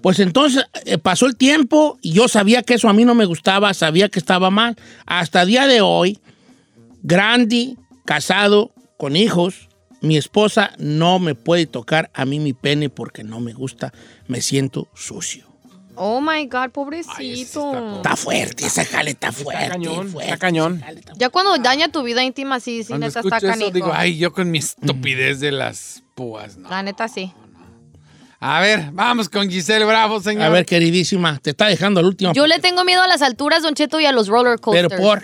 [0.01, 3.25] Pues entonces eh, pasó el tiempo y yo sabía que eso a mí no me
[3.25, 4.77] gustaba, sabía que estaba mal.
[5.07, 6.19] Hasta el día de hoy,
[7.03, 9.69] grande, casado, con hijos,
[10.01, 13.93] mi esposa no me puede tocar a mí mi pene porque no me gusta,
[14.27, 15.47] me siento sucio.
[15.95, 17.97] Oh my God, pobrecito.
[17.97, 19.69] Está fuerte, esa jale está fuerte.
[19.69, 20.77] cañón, fuerte, está cañón.
[20.77, 23.47] esa jale está Ya cuando daña tu vida íntima, sí, sí, Cuando neta está eso,
[23.47, 23.71] canijo.
[23.71, 26.71] digo, ay, yo con mi estupidez de las púas, no.
[26.71, 27.33] La neta sí.
[28.41, 30.43] A ver, vamos con Giselle Bravo, señor.
[30.45, 32.33] A ver, queridísima, te está dejando el último.
[32.33, 34.88] Yo le tengo miedo a las alturas, Don Cheto, y a los roller coasters.
[34.88, 35.23] Pero por.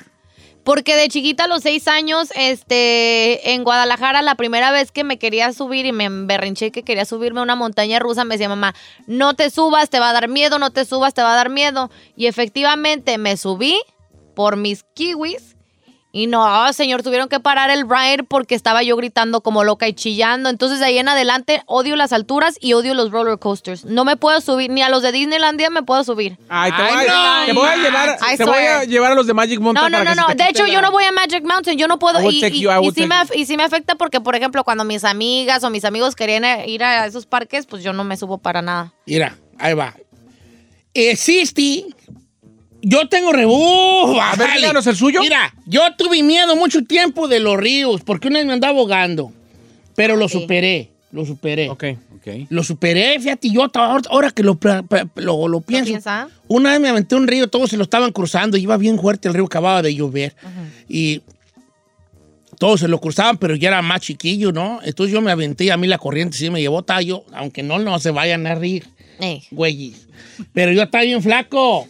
[0.69, 5.19] Porque de chiquita a los seis años, este, en Guadalajara, la primera vez que me
[5.19, 8.75] quería subir y me emberrinché que quería subirme a una montaña rusa, me decía mamá,
[9.07, 11.49] no te subas, te va a dar miedo, no te subas, te va a dar
[11.49, 11.91] miedo.
[12.17, 13.81] Y efectivamente me subí
[14.35, 15.57] por mis kiwis.
[16.11, 19.93] Y no, señor, tuvieron que parar el ride porque estaba yo gritando como loca y
[19.93, 20.49] chillando.
[20.49, 23.85] Entonces, de ahí en adelante, odio las alturas y odio los roller coasters.
[23.85, 26.39] No me puedo subir, ni a los de Disneylandia me puedo subir.
[26.49, 29.13] Ay, te Ay, voy, a, no, te voy a llevar, I te voy a llevar
[29.13, 30.29] a los de Magic Mountain No, no, para no, que no.
[30.29, 31.77] se te De hecho, yo no voy a Magic Mountain.
[31.79, 32.23] Yo no puedo.
[32.31, 35.05] Y, y- you, y sí me, y sí me afecta porque, por ejemplo, cuando mis
[35.05, 38.39] amigas o mis amigos querían eh, ir a esos parques, pues yo no me subo
[38.39, 38.95] para nada.
[39.05, 39.95] Mira, ahí va.
[40.95, 41.85] Existe.
[42.83, 44.21] Yo tengo rebú.
[44.21, 45.21] A ver, díganos el suyo.
[45.21, 49.33] Mira, yo tuve miedo mucho tiempo de los ríos, porque una vez me andaba ahogando.
[49.95, 51.69] Pero lo superé, lo superé.
[51.69, 51.85] Ok.
[52.17, 52.47] Ok.
[52.51, 54.59] Lo superé, fíjate, yo ahora, ahora que lo,
[55.17, 55.93] lo, lo pienso.
[56.47, 59.35] Una vez me aventé un río, todos se lo estaban cruzando, iba bien fuerte, el
[59.35, 60.35] río acababa de llover.
[60.89, 61.23] Y
[62.59, 64.81] todos se lo cruzaban, pero ya era más chiquillo, ¿no?
[64.83, 67.79] Entonces yo me aventé y a mí la corriente sí me llevó tallo, aunque no,
[67.79, 68.85] no se vayan a rir,
[69.51, 70.07] Güeyes.
[70.53, 71.87] Pero yo estaba bien flaco.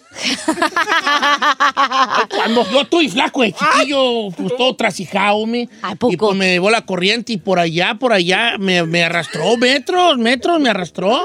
[2.35, 5.69] Cuando yo estoy flaco de chiquillo, pues todo trasijado, me.
[6.11, 10.19] Y pues me llevó la corriente y por allá, por allá, me, me arrastró metros,
[10.19, 11.23] metros, me arrastró.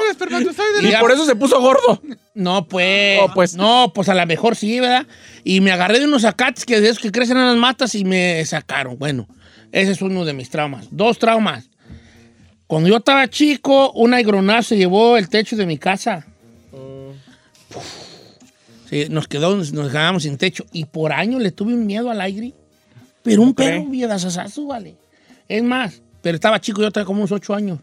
[0.82, 2.02] Y por eso se puso gordo.
[2.34, 3.20] no, pues.
[3.22, 3.56] Oh, pues.
[3.56, 5.08] No, pues a lo mejor sí, ¿verdad?
[5.44, 8.06] Y me agarré de unos acates que de esos que crecen en las matas y
[8.06, 8.98] me sacaron.
[8.98, 9.28] Bueno,
[9.72, 10.88] ese es uno de mis traumas.
[10.92, 11.70] Dos traumas.
[12.68, 16.26] Cuando yo estaba chico, un aigronazo se llevó el techo de mi casa.
[18.90, 20.66] Sí, nos quedó, nos quedamos sin techo.
[20.72, 22.54] Y por años le tuve un miedo al aire.
[23.22, 23.70] Pero un cree?
[23.70, 24.96] perro miedazazazo, vale.
[25.48, 27.80] Es más, pero estaba chico, yo tenía como unos ocho años.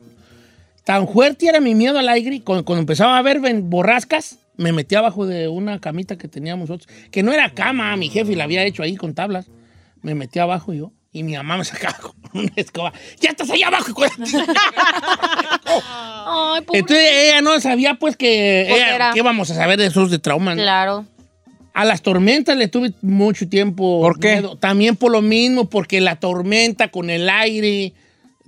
[0.85, 4.99] Tan fuerte era mi miedo al aire, cuando, cuando empezaba a ver borrascas, me metía
[4.99, 8.65] abajo de una camita que teníamos nosotros, que no era cama, mi jefe la había
[8.65, 9.47] hecho ahí con tablas.
[10.03, 12.93] Me metía abajo yo y mi mamá me sacaba con una escoba.
[13.21, 13.93] ¡Ya estás allá abajo!
[13.95, 14.17] cuídate".
[15.67, 19.11] Ay, pobre- Entonces ella no sabía pues que Pues ella- era.
[19.15, 20.55] qué vamos a saber de esos de trauma.
[20.55, 21.07] Claro.
[21.73, 24.01] A las tormentas le tuve mucho tiempo.
[24.01, 24.33] ¿Por qué?
[24.35, 24.57] miedo.
[24.57, 27.93] También por lo mismo, porque la tormenta con el aire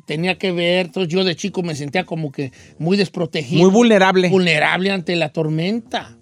[0.07, 0.87] tenía que ver.
[0.87, 3.63] Entonces yo de chico me sentía como que muy desprotegido.
[3.63, 4.29] Muy vulnerable.
[4.29, 6.17] Vulnerable ante la tormenta.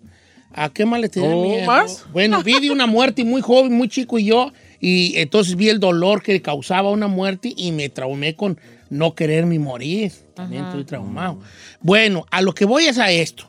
[0.53, 1.67] ¿A qué más le tenía ¿Oh, miedo?
[1.67, 2.05] más?
[2.13, 4.53] Bueno, vi de una muerte muy joven, muy chico y yo.
[4.81, 9.59] Y entonces vi el dolor que causaba una muerte y me traumé con no quererme
[9.59, 10.13] morir.
[10.35, 11.39] También estoy traumado.
[11.81, 13.47] Bueno, a lo que voy es a esto.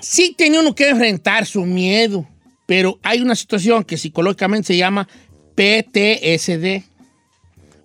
[0.00, 2.26] Sí tiene uno que enfrentar su miedo,
[2.66, 5.08] pero hay una situación que psicológicamente se llama
[5.54, 6.82] PTSD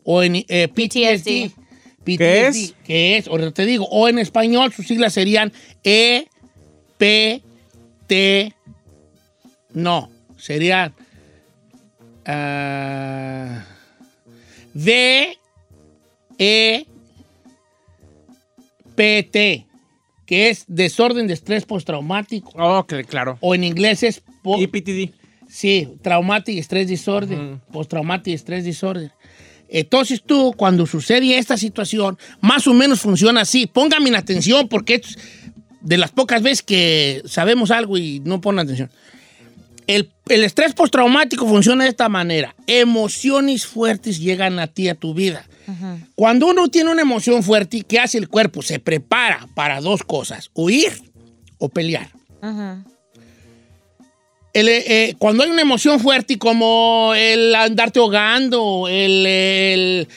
[0.04, 1.54] o en eh, PTSD.
[2.04, 2.18] PTSD.
[2.18, 2.76] ¿Qué es?
[2.84, 5.54] Que es, ahorita te digo, o en español sus siglas serían
[5.84, 6.28] E,
[6.98, 7.42] P,
[8.08, 8.54] T,
[9.74, 10.10] no,
[10.42, 10.94] serían
[12.26, 13.64] ah,
[14.74, 15.38] D,
[16.38, 16.86] E,
[18.96, 19.66] P, T,
[20.26, 23.38] que es desorden de estrés postraumático, Oh, que- claro.
[23.42, 24.22] o en inglés es
[24.58, 25.14] Y PTD.
[25.48, 29.12] Sí, traumatic stress disorder, post-traumatic stress disorder.
[29.68, 33.68] Entonces tú, cuando sucede esta situación, más o menos funciona así.
[33.68, 35.18] Póngame en atención porque es
[35.82, 38.90] de las pocas veces que sabemos algo y no ponen atención.
[39.96, 42.56] El, el estrés postraumático funciona de esta manera.
[42.68, 45.46] Emociones fuertes llegan a ti, a tu vida.
[46.16, 48.62] Cuando uno tiene una emoción fuerte, ¿qué hace el cuerpo?
[48.62, 50.92] Se prepara para dos cosas, huir
[51.60, 52.10] o pelear.
[52.42, 52.84] Ajá.
[54.54, 60.08] El, eh, eh, cuando hay una emoción fuerte como el andarte ahogando, el, el,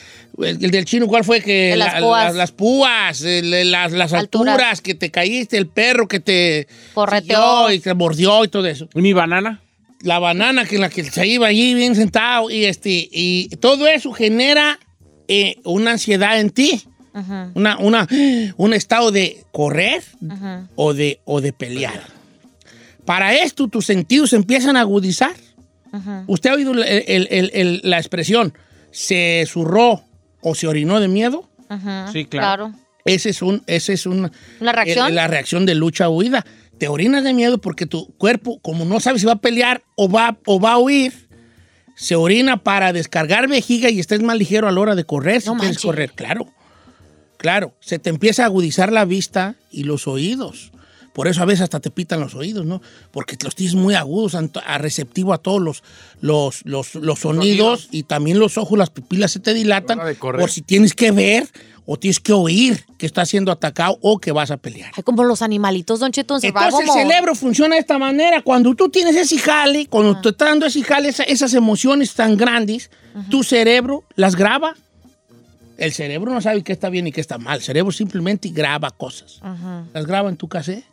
[0.41, 1.39] el- el del chino, ¿cuál fue?
[1.41, 2.25] Que De las la- púas.
[2.33, 4.55] la- las púas, el- el- las, las Alturas.
[4.55, 7.71] alturas, que te caíste, el perro que te Correteó.
[7.71, 8.89] y te mordió y todo eso.
[8.93, 9.61] ¿Y mi banana?
[10.05, 14.13] La banana que la que se iba allí bien sentado y este y todo eso
[14.13, 14.79] genera
[15.27, 17.49] eh, una ansiedad en ti, Ajá.
[17.55, 18.07] una, una,
[18.57, 20.67] un estado de correr Ajá.
[20.75, 22.01] o de, o de pelear.
[23.05, 25.33] Para esto tus sentidos se empiezan a agudizar.
[25.91, 26.23] Ajá.
[26.27, 28.53] ¿Usted ha oído el- el- el- el- la expresión
[28.91, 30.03] se zurró
[30.41, 31.49] o se orinó de miedo?
[31.69, 32.09] Ajá.
[32.13, 32.73] Sí, claro.
[33.05, 35.07] Ese es un, ese es un, ¿Una reacción?
[35.09, 36.43] eh, la reacción de lucha o huida.
[36.77, 40.09] Te orinas de miedo porque tu cuerpo, como no sabe si va a pelear o
[40.09, 41.27] va, o va a huir,
[41.95, 45.47] se orina para descargar vejiga y estés más ligero a la hora de correr, si
[45.47, 45.83] No quieres manches.
[45.85, 46.11] correr.
[46.11, 46.47] Claro,
[47.37, 47.73] claro.
[47.79, 50.71] Se te empieza a agudizar la vista y los oídos.
[51.13, 52.81] Por eso a veces hasta te pitan los oídos, ¿no?
[53.11, 55.81] Porque los tienes muy agudos, a receptivo a todos los,
[56.19, 60.61] los, los, los sonidos y también los ojos, las pupilas se te dilatan por si
[60.61, 61.47] tienes que ver
[61.85, 64.91] o tienes que oír que estás siendo atacado o que vas a pelear.
[64.95, 67.01] Ay, como los animalitos, Don Cheto, Entonces el Mode.
[67.03, 68.41] cerebro funciona de esta manera.
[68.41, 72.37] Cuando tú tienes ese jale, cuando te está dando ese jale, esa- esas emociones tan
[72.37, 72.89] grandes,
[73.29, 74.75] tu cerebro las graba.
[75.77, 77.57] El cerebro no sabe qué está bien y qué está mal.
[77.57, 79.39] El cerebro simplemente graba cosas.
[79.93, 80.85] Las graba en tu cassette.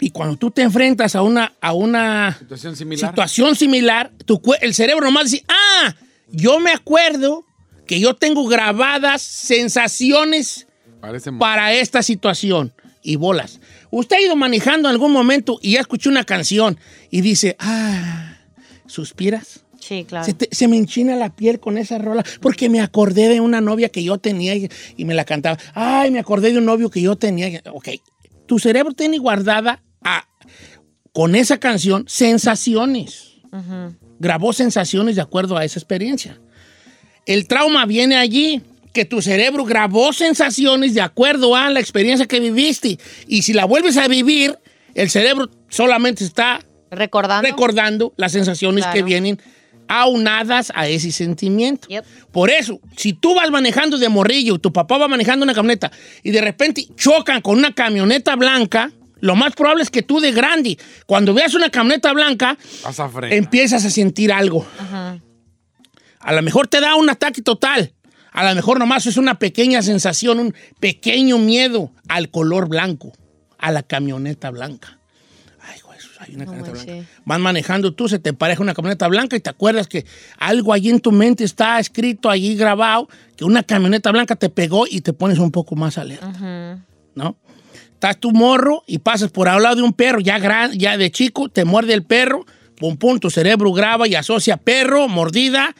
[0.00, 3.10] Y cuando tú te enfrentas a una, a una Situación similar.
[3.10, 5.94] situación similar, tu el cerebro nomás dice, ah,
[6.30, 7.44] yo me acuerdo
[7.86, 10.66] que yo tengo grabadas sensaciones
[11.00, 12.72] Parece para esta situación.
[13.04, 13.60] Y bolas.
[13.90, 16.78] Usted ha ido manejando en algún momento y ya escuchó una canción
[17.10, 18.36] y dice, ah,
[18.86, 19.64] ¿suspiras?
[19.80, 20.24] Sí, claro.
[20.24, 23.60] Se, te- se me enchina la piel con esa rola porque me acordé de una
[23.60, 25.58] novia que yo tenía y, y me la cantaba.
[25.74, 27.60] Ay, me acordé de un novio que yo tenía.
[27.72, 27.88] Ok,
[28.46, 30.24] tu cerebro tiene guardada ah,
[31.12, 33.32] con esa canción sensaciones.
[34.20, 36.40] Grabó sensaciones de acuerdo a esa experiencia.
[37.26, 42.40] El trauma viene allí, que tu cerebro grabó sensaciones de acuerdo a la experiencia que
[42.40, 42.98] viviste.
[43.26, 44.58] Y si la vuelves a vivir,
[44.94, 47.48] el cerebro solamente está Recordando.
[47.48, 48.94] recordando las sensaciones Claro.
[48.96, 49.40] que vienen
[49.88, 51.88] aunadas a ese sentimiento.
[51.88, 52.04] Yep.
[52.32, 55.90] Por eso, si tú vas manejando de morrillo, tu papá va manejando una camioneta
[56.22, 60.32] y de repente chocan con una camioneta blanca, lo más probable es que tú de
[60.32, 64.66] grande, cuando veas una camioneta blanca, a empiezas a sentir algo.
[64.78, 65.18] Ajá.
[66.22, 67.92] A lo mejor te da un ataque total.
[68.32, 73.12] A lo mejor nomás es una pequeña sensación, un pequeño miedo al color blanco,
[73.58, 74.98] a la camioneta blanca.
[75.60, 77.08] Ay, güey, hay una camioneta blanca.
[77.26, 80.06] Vas manejando tú, se te pareja una camioneta blanca y te acuerdas que
[80.38, 84.86] algo allí en tu mente está escrito, allí grabado, que una camioneta blanca te pegó
[84.88, 86.80] y te pones un poco más alerta.
[87.14, 87.36] ¿no?
[87.92, 91.10] Estás tu morro y pasas por al lado de un perro, ya, gran, ya de
[91.10, 95.74] chico, te muerde el perro, pum, pum, tu cerebro graba y asocia perro, mordida,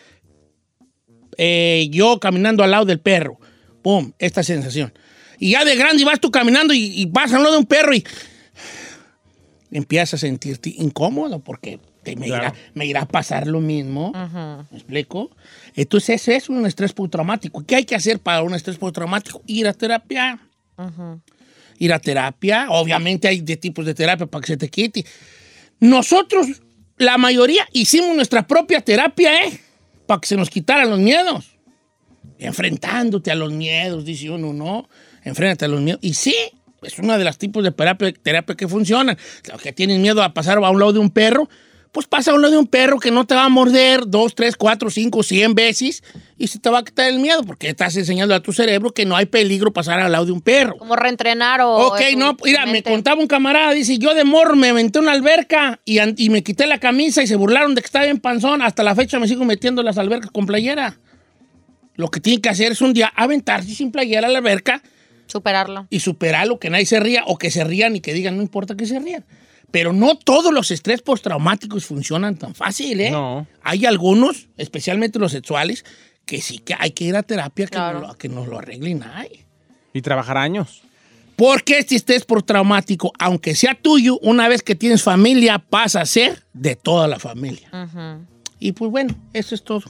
[1.39, 3.39] eh, yo caminando al lado del perro.
[3.83, 4.93] Pum, esta sensación.
[5.39, 7.95] Y ya de grande vas tú caminando y, y vas al lado de un perro
[7.95, 8.05] y
[9.73, 14.13] empiezas a sentirte incómodo porque te, me, irá, me irá a pasar lo mismo.
[14.15, 14.67] Ajá.
[14.71, 15.31] ¿Me explico?
[15.75, 17.65] Entonces ese es un estrés postraumático.
[17.65, 19.43] ¿Qué hay que hacer para un estrés postraumático?
[19.47, 20.39] Ir a terapia.
[20.77, 21.19] Ajá.
[21.79, 22.67] Ir a terapia.
[22.71, 25.05] Obviamente hay de tipos de terapia para que se te quite.
[25.81, 26.47] Nosotros,
[26.99, 29.61] la mayoría, hicimos nuestra propia terapia, ¿eh?
[30.21, 31.57] Que se nos quitaran los miedos.
[32.39, 34.89] Enfrentándote a los miedos, dice uno, ¿no?
[35.25, 36.01] Enfréntate a los miedos.
[36.03, 36.35] Y sí,
[36.83, 39.17] es uno de los tipos de terapia, terapia que funcionan.
[39.51, 41.49] Los que tienen miedo a pasar a un lado de un perro,
[41.93, 44.35] pues pasa a un lado de un perro que no te va a morder dos,
[44.35, 46.03] tres, cuatro, cinco, cien veces
[46.39, 49.05] y se te va a quitar el miedo porque estás enseñando a tu cerebro que
[49.05, 50.79] no hay peligro pasar al lado de un perro.
[50.79, 51.89] Como reentrenar o.
[51.89, 55.81] Ok, no, mira, me contaba un camarada, dice, yo de morro me aventé una alberca
[55.85, 58.63] y, y me quité la camisa y se burlaron de que estaba bien panzón.
[58.63, 60.99] Hasta la fecha me sigo metiendo en las albercas con playera.
[61.95, 64.83] Lo que tiene que hacer es un día aventarse sin playera a la alberca
[65.27, 65.87] Superarlo.
[65.91, 68.77] y superarlo, que nadie se ría o que se rían y que digan, no importa
[68.77, 69.27] que se rían.
[69.73, 73.11] Pero no todos los estrés postraumáticos funcionan tan fácil, ¿eh?
[73.11, 73.47] No.
[73.63, 75.85] Hay algunos, especialmente los sexuales,
[76.27, 77.99] que sí que hay que ir a terapia que, Claro.
[78.01, 79.03] nos, lo, que nos lo arreglen.
[79.03, 79.45] Ay.
[79.93, 80.83] Y trabajar años.
[81.37, 86.07] Porque este estrés por traumático, aunque sea tuyo, una vez que tienes familia, pasa a
[86.07, 87.69] ser de toda la familia.
[87.73, 88.27] Ujú.
[88.61, 89.83] Y pues bueno, eso es todo.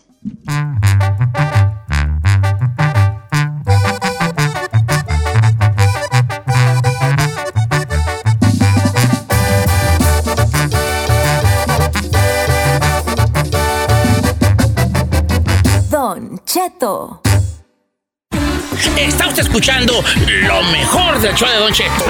[19.93, 20.03] Escuchando
[20.47, 22.05] lo mejor del show de Don Cheto.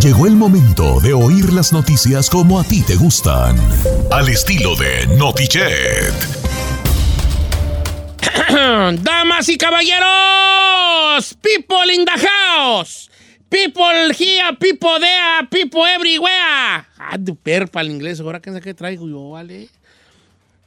[0.00, 3.56] Llegó el momento de oír las noticias como a ti te gustan.
[4.10, 6.12] Al estilo de Notichet.
[9.02, 13.10] Damas y caballeros, people in the house,
[13.48, 16.86] people here, people there, people everywhere.
[16.98, 19.68] Ah, de perpa el inglés, ahora que sé qué traigo yo, vale.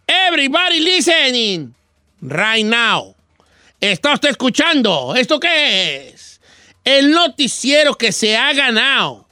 [0.08, 1.74] Everybody listening
[2.22, 3.17] right now.
[3.80, 5.14] ¿Está usted escuchando?
[5.16, 6.42] ¿Esto qué es?
[6.84, 9.28] El noticiero que se ha ganado.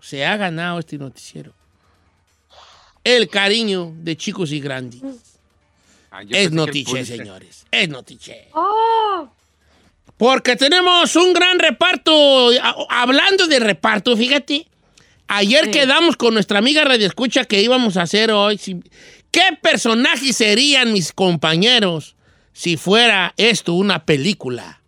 [0.00, 1.52] Se ha ganado este noticiero.
[3.02, 5.00] El cariño de chicos y grandes.
[6.10, 7.06] Ah, Es Pulitzer.
[7.06, 7.66] señores.
[7.70, 8.48] Es notiche.
[10.16, 12.50] Porque tenemos un gran reparto.
[12.88, 14.68] Hablando de reparto, fíjate.
[15.26, 18.58] Ayer quedamos con nuestra amiga Radio Escucha que íbamos a hacer hoy.
[19.30, 22.13] ¿Qué personajes serían mis compañeros
[22.54, 24.80] si fuera esto una película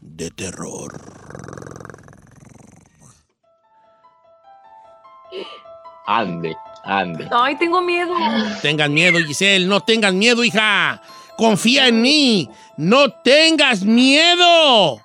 [0.00, 0.92] de terror?
[6.06, 7.28] Ande, ande.
[7.32, 8.14] Ay, tengo miedo.
[8.60, 9.66] Tengan miedo, Giselle.
[9.66, 11.00] No tengas miedo, hija.
[11.38, 12.48] Confía en mí.
[12.76, 15.00] No tengas miedo.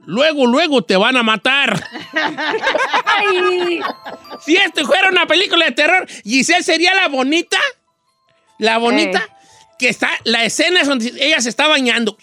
[0.00, 1.80] Luego, luego te van a matar.
[3.04, 3.80] Ay.
[4.40, 7.58] Si esto fuera una película de terror, Giselle sería la bonita.
[8.58, 9.28] La bonita.
[9.78, 12.16] Que está, la escena es donde ella se está bañando.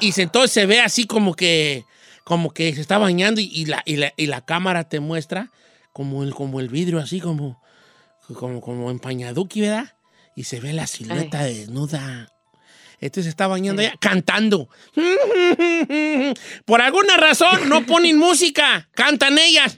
[0.00, 1.84] Y entonces se ve así como que,
[2.24, 5.50] como que se está bañando y, y la, y, la, y la cámara te muestra
[5.92, 7.60] como el, como el vidrio así como,
[8.34, 9.94] como, como empañaduki, ¿verdad?
[10.36, 12.32] Y se ve la silueta desnuda.
[13.00, 14.68] Este se está bañando ella cantando.
[16.64, 19.76] Por alguna razón no ponen música, cantan ellas.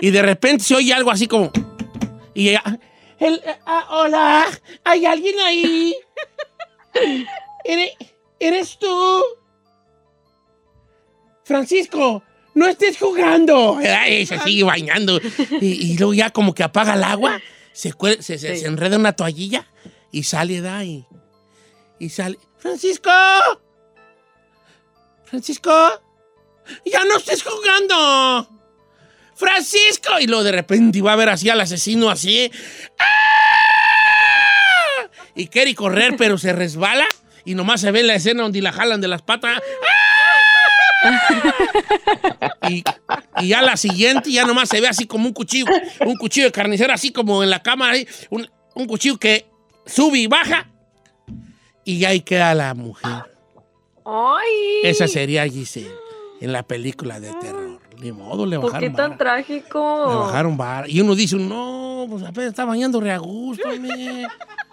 [0.00, 1.52] Y de repente se oye algo así como.
[2.34, 2.62] Y ella.
[3.20, 4.46] el- ah, hola,
[4.84, 5.94] ¿hay alguien ahí?
[7.64, 7.92] ¿Eres,
[8.38, 9.22] eres tú?
[11.44, 12.22] Francisco,
[12.54, 13.78] no estés jugando.
[14.08, 15.20] Y se sigue bañando.
[15.60, 17.40] Y, y luego ya como que apaga el agua,
[17.72, 19.66] se, se- se enreda una toallilla
[20.10, 21.06] y sale de ahí.
[21.98, 22.38] Y sale.
[22.58, 23.10] ¡Francisco!
[25.24, 25.70] ¡Francisco!
[26.86, 28.48] ¡Ya no estés jugando!
[29.34, 30.18] ¡Francisco!
[30.20, 32.50] Y luego de repente va a ver así al asesino así.
[32.98, 33.04] ¡Ah!
[35.34, 37.06] Y quiere correr, pero se resbala.
[37.44, 39.58] Y nomás se ve la escena donde la jalan de las patas.
[39.58, 39.60] ¡Ah!
[42.70, 42.82] Y,
[43.40, 45.66] y ya la siguiente, ya nomás se ve así como un cuchillo,
[46.00, 47.98] un cuchillo de carnicero, así como en la cámara,
[48.30, 49.46] un, un cuchillo que
[49.84, 50.70] sube y baja.
[51.84, 53.24] Y ahí queda la mujer.
[54.06, 54.80] Ay.
[54.82, 55.94] Esa sería Giselle
[56.40, 57.73] en la película de terror.
[58.04, 60.06] Ni modo, le ¿Por qué bajaron tan trágico?
[60.10, 60.86] Le bajaron vara.
[60.86, 64.24] Y uno dice, no, pues apenas está bañando re a gusto, me.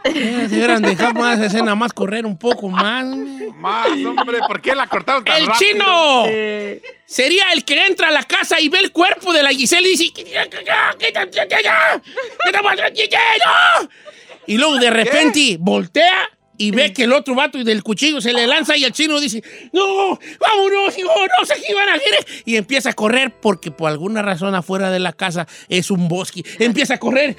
[0.03, 3.05] Eh, Se hubieran dejado más escena, más correr un poco más.
[3.05, 3.47] me.
[3.53, 5.71] Más, hombre, ¿por qué la cortaron tan ¡El rápido?
[5.71, 6.23] chino!
[6.27, 9.87] Eh, Sería el que entra a la casa y ve el cuerpo de la Giselle
[9.87, 10.11] y dice.
[14.47, 16.29] Y luego de repente voltea
[16.61, 19.43] y ve que el otro vato del cuchillo se le lanza y el chino dice,
[19.73, 22.43] no, vámonos, hijo, no sé qué iban a hacer.
[22.45, 26.43] Y empieza a correr porque por alguna razón afuera de la casa es un bosque.
[26.59, 27.35] Empieza a correr.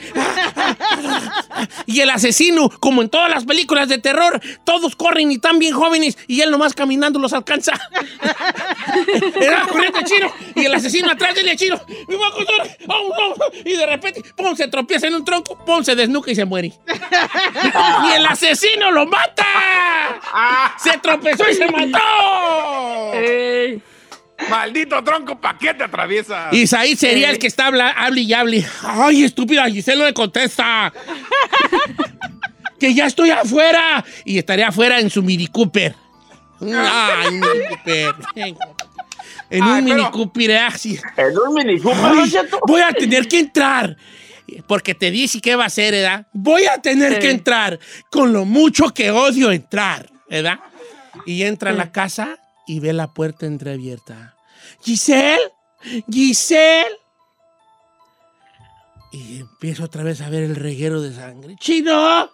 [1.86, 5.74] Y el asesino, como en todas las películas de terror, todos corren y están bien
[5.74, 7.72] jóvenes y él nomás caminando los alcanza.
[9.40, 11.80] Era corriendo el chino y el asesino atrás del chino.
[12.08, 12.92] ¡Me voy a!
[12.92, 13.60] ¡Oh, no!
[13.64, 14.56] Y de repente, ¡pum!
[14.56, 15.84] se tropieza en un tronco, ¡pum!
[15.84, 16.72] se desnuca y se muere.
[18.08, 20.74] y el asesino lo mata.
[20.78, 23.12] Se tropezó y se mató.
[23.14, 23.80] ey.
[24.50, 26.50] Maldito tronco, ¿pa' qué te atraviesa?
[26.66, 28.66] Said sería el que está habla, hable y hable.
[28.82, 29.66] ¡Ay, estúpida!
[29.66, 30.92] Giselle no le contesta.
[32.80, 34.04] ¡Que ya estoy afuera!
[34.24, 35.94] Y estaría afuera en su Mini Cooper.
[36.60, 38.14] ¡Ay, Mini Cooper!
[39.48, 40.58] En un Ay, Mini Cooper, ¿eh?
[40.58, 40.98] así.
[41.16, 42.32] En un mini Cooper, Ay,
[42.66, 43.96] voy a tener que entrar.
[44.66, 46.26] Porque te dice qué va a hacer, ¿verdad?
[46.32, 47.18] Voy a tener Sí.
[47.20, 47.78] que entrar
[48.10, 50.60] con lo mucho que odio entrar, ¿verdad?
[51.26, 54.34] Y entra a la casa y ve la puerta entreabierta.
[54.82, 55.52] Giselle,
[56.10, 56.96] Giselle.
[59.12, 61.56] Y empiezo otra vez a ver el reguero de sangre.
[61.60, 62.30] Chino,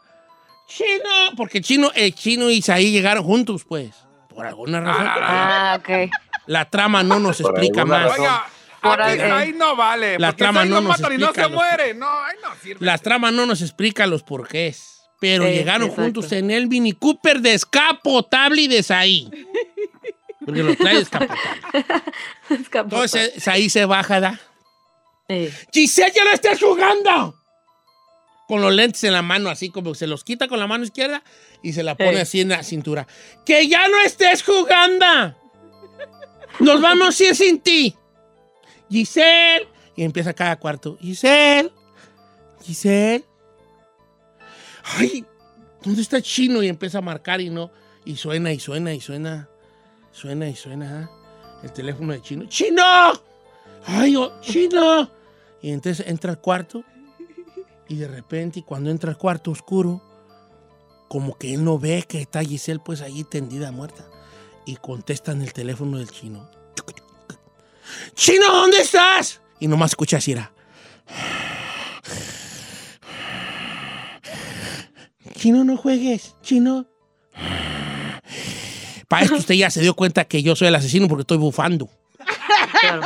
[0.68, 3.90] Chino, porque Chino, el Chino y Isaí llegaron juntos, pues.
[4.28, 5.06] Por alguna razón.
[5.08, 6.10] Ah, ok.
[6.46, 8.04] La trama no nos explica más.
[8.16, 8.26] razón.
[8.82, 9.30] Por aquí ahí.
[9.30, 10.18] ahí no vale.
[10.18, 11.94] La porque trama si ahí no nos matan y no se los- muere.
[11.94, 12.84] No, ahí no sirve.
[12.86, 14.94] La trama no nos explica los porqués.
[15.20, 16.02] Pero Sí, llegaron exacto.
[16.02, 19.28] juntos en el Mini Cooper descapotable y de Saí.
[20.46, 21.50] Porque lo trae descapotable.
[22.74, 24.40] Entonces Saí se baja, ¿da?
[25.28, 25.52] Eh.
[25.72, 27.34] ¡Giselle, ya no estés jugando!
[28.46, 31.22] Con los lentes en la mano, así como se los quita con la mano izquierda
[31.62, 32.20] y se la pone Eh.
[32.22, 33.06] así en la cintura.
[33.44, 35.36] ¡Que ya no estés jugando!
[36.60, 37.94] ¡Nos vamos a ir sin ti!
[38.90, 39.68] ¡Giselle!
[39.96, 40.96] Y empieza cada cuarto.
[41.00, 41.72] ¡Giselle!
[42.62, 43.24] ¡Giselle!
[44.96, 45.24] ¡Ay!
[45.82, 46.62] ¿Dónde está Chino?
[46.62, 47.70] Y empieza a marcar y no.
[48.04, 49.48] Y suena y suena y suena.
[50.12, 51.10] Suena y suena.
[51.10, 51.60] ¿ah?
[51.62, 52.46] El teléfono de Chino.
[52.46, 52.82] ¡Chino!
[53.86, 55.10] ¡Ay, oh, Chino!
[55.60, 56.84] Y entonces entra al cuarto
[57.88, 60.02] y de repente cuando entra al cuarto oscuro,
[61.08, 64.04] como que él no ve que está Giselle pues allí tendida muerta.
[64.66, 66.50] Y contesta en el teléfono del chino.
[68.14, 69.40] ¡Chino, ¿dónde estás?
[69.60, 70.52] Y nomás escucha así era.
[75.36, 76.34] Chino, no juegues.
[76.42, 76.86] Chino.
[79.08, 81.88] Para esto usted ya se dio cuenta que yo soy el asesino porque estoy bufando.
[82.80, 83.02] Claro.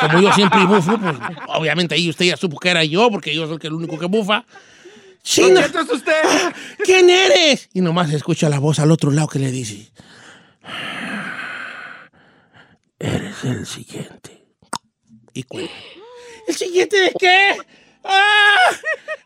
[0.00, 1.16] Como yo siempre bufo, pues
[1.48, 4.44] obviamente ahí usted ya supo que era yo, porque yo soy el único que bufa.
[5.22, 5.60] ¡Chino!
[5.60, 6.22] ¿Esto es usted?
[6.84, 7.68] ¿Quién eres?
[7.72, 9.90] Y nomás se escucha la voz al otro lado que le dice:
[13.42, 14.44] El siguiente.
[15.34, 15.72] Y cuelga.
[16.46, 17.56] ¿El siguiente de qué?
[18.04, 18.56] ¡Ah!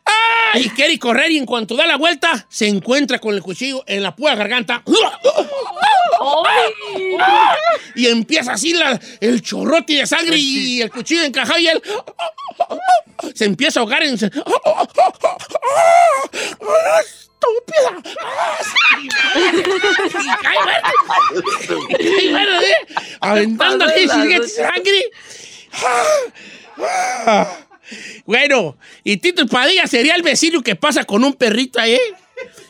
[0.05, 0.59] ¡Ah!
[0.59, 4.03] Y quiere correr y en cuanto da la vuelta, se encuentra con el cuchillo en
[4.03, 4.83] la pura garganta.
[6.45, 7.17] ¡Ay!
[7.95, 11.81] Y empieza así la- el chorrote de sangre y el cuchillo encajado y él
[13.35, 14.17] se empieza a ahogar en...
[17.39, 18.15] ¡Estúpida!
[18.23, 19.07] ¡Ah, sí!
[19.07, 21.87] Y cae muerto.
[21.89, 22.75] Y cae muerto, ¿eh?
[23.21, 25.11] Aventando así sigue sangre.
[28.25, 31.97] Bueno, y Tito Padilla sería el vecino que pasa con un perrito ahí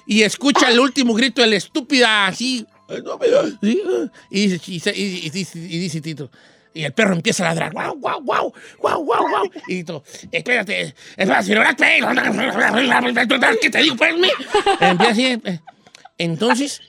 [0.06, 2.66] y escucha el último grito de la estúpida así.
[2.90, 3.28] "Ay, no me-
[3.62, 4.12] sí, ah".
[4.30, 6.30] Y dice, y, se- y- y dice, y dice Tito.
[6.78, 7.74] Y el perro empieza a ladrar.
[7.74, 8.54] ¡Guau, guau, guau!
[8.80, 9.46] ¡Guau, guau, guau!
[9.68, 12.00] Y Tito, espérate, espérate,
[13.62, 14.16] ¿qué te digo, pues?
[14.18, 14.30] mi?"
[14.80, 15.26] Empieza así.
[15.26, 15.60] eh.
[16.20, 16.82] Entonces,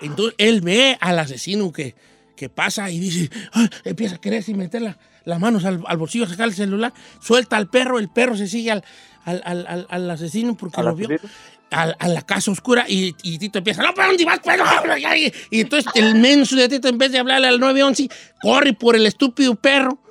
[0.00, 1.94] entonces él ve al asesino que,
[2.36, 5.96] que pasa y dice, "Ay", empieza a querer sin meter la- las manos al, al
[5.98, 8.84] bolsillo, sacar el celular, suelta al perro, el perro se sigue al,
[9.24, 11.08] al, al- al- al asesino porque ¿Al lo vio.
[11.08, 11.30] asesino?
[11.70, 14.40] Al- A, la casa oscura y, y Tito empieza, no, ¿para dónde vas?
[14.42, 17.60] Pues, no, ya", y, y entonces el menso de Tito, en vez de hablarle al
[17.60, 18.08] 911,
[18.42, 20.02] corre por el estúpido perro.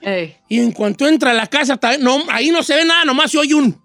[0.00, 0.36] Ey.
[0.48, 3.38] Y en cuanto entra a la casa, no, ahí no se ve nada, nomás se
[3.38, 3.80] oye un...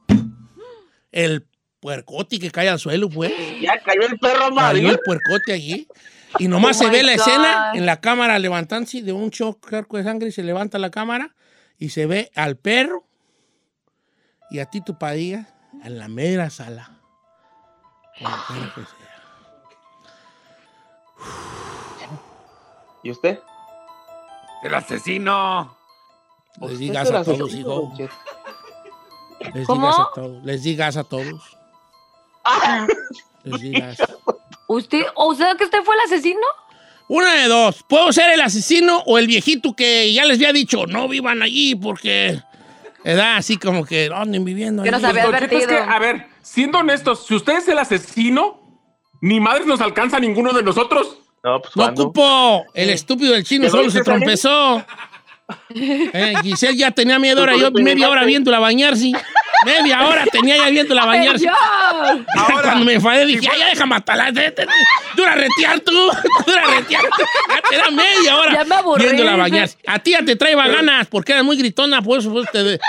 [1.12, 1.45] El
[1.80, 3.32] puercote que cae al suelo, pues.
[3.59, 4.89] Ya cayó el perro Cayó amarillo.
[4.91, 5.88] el puercote allí.
[6.39, 7.20] Y nomás Oh se ve la God.
[7.20, 10.89] escena en la cámara levantándose de un shock charco de sangre y se levanta la
[10.91, 11.36] cámara
[11.78, 13.05] y se ve al perro
[14.49, 15.47] y a Tito Padilla
[15.84, 17.01] en la mera sala.
[23.03, 23.39] ¿Y usted?
[24.63, 25.76] El asesino.
[26.59, 27.93] Les ¿Usted digas a todos, hijo.
[29.53, 29.88] Les ¿Cómo?
[29.88, 30.43] digas a todos.
[30.43, 31.57] Les digas a todos.
[33.43, 33.97] Les digas.
[34.67, 36.41] ¿Usted, o sea que usted fue el asesino?
[37.07, 37.84] Una de dos.
[37.84, 41.76] Puedo ser el asesino o el viejito que ya les había dicho, no vivan allí
[41.76, 42.41] porque...
[43.04, 45.91] Edad así como que anden viviendo Que nos había Don Cheto, es que, advertido.
[45.95, 48.60] a ver, siendo honestos, si usted es el asesino,
[49.22, 51.18] ni madres nos alcanza a ninguno de nosotros.
[51.43, 52.66] No, pues ocupo.
[52.74, 54.04] El estúpido del chino ¿Pero solo se salir?
[54.06, 54.86] trompezó.
[55.76, 59.12] Eh, Giselle ya tenía media hora, ¿Pero yo media hora viéndola bañarse.
[59.66, 61.45] Media hora tenía ya viéndola bañarse.
[61.49, 64.32] Ahora, Cuando me enfadé dije, si ya, ya deja matarla.
[65.16, 65.91] Dura retear tú.
[66.45, 67.03] Dura retear.
[67.49, 69.41] Ya te da media hora Ya me aburrí, viéndola dice.
[69.41, 69.78] bañarse.
[69.88, 72.80] A ti ya te trae ganas porque eras muy gritona, por eso pues, te...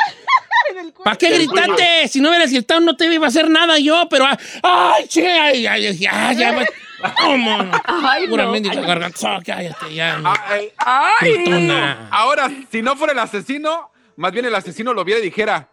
[1.05, 2.09] ¿Para qué gritaste?
[2.09, 4.25] Si no hubieras gritado no te iba a hacer nada yo, pero...
[4.27, 5.27] ah, ¡Ay, che!
[5.29, 6.64] ¡Ay, ay, ay, ya, ya!
[7.20, 7.59] ¿Cómo?
[7.85, 8.53] Ay, Pura no.
[8.53, 9.41] mendiga garganta.
[9.45, 10.20] Cállate, ya.
[10.79, 12.09] Ay, Gritona.
[12.12, 15.68] ahora, si no fuera el asesino, más bien el asesino lo viera y dijera,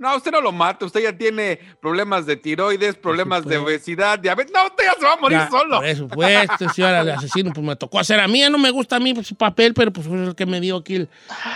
[0.00, 4.50] no, usted no lo mata, usted ya tiene problemas de tiroides, problemas de obesidad, diabetes.
[4.50, 5.82] No, usted ya se va a morir Ya, solo.
[6.08, 8.40] Por pues, este señor el asesino, pues me tocó hacer a mí.
[8.50, 10.78] No me gusta a mí pues, su papel, pero pues fue el que me dio
[10.78, 11.06] aquí el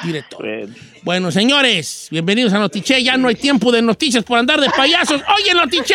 [0.03, 0.45] director.
[0.45, 0.74] Bueno.
[1.03, 3.03] Bueno, señores, bienvenidos a Notiche.
[3.03, 5.22] Ya no hay tiempo de noticias por andar de payasos.
[5.38, 5.95] ¡Oye, Notiche!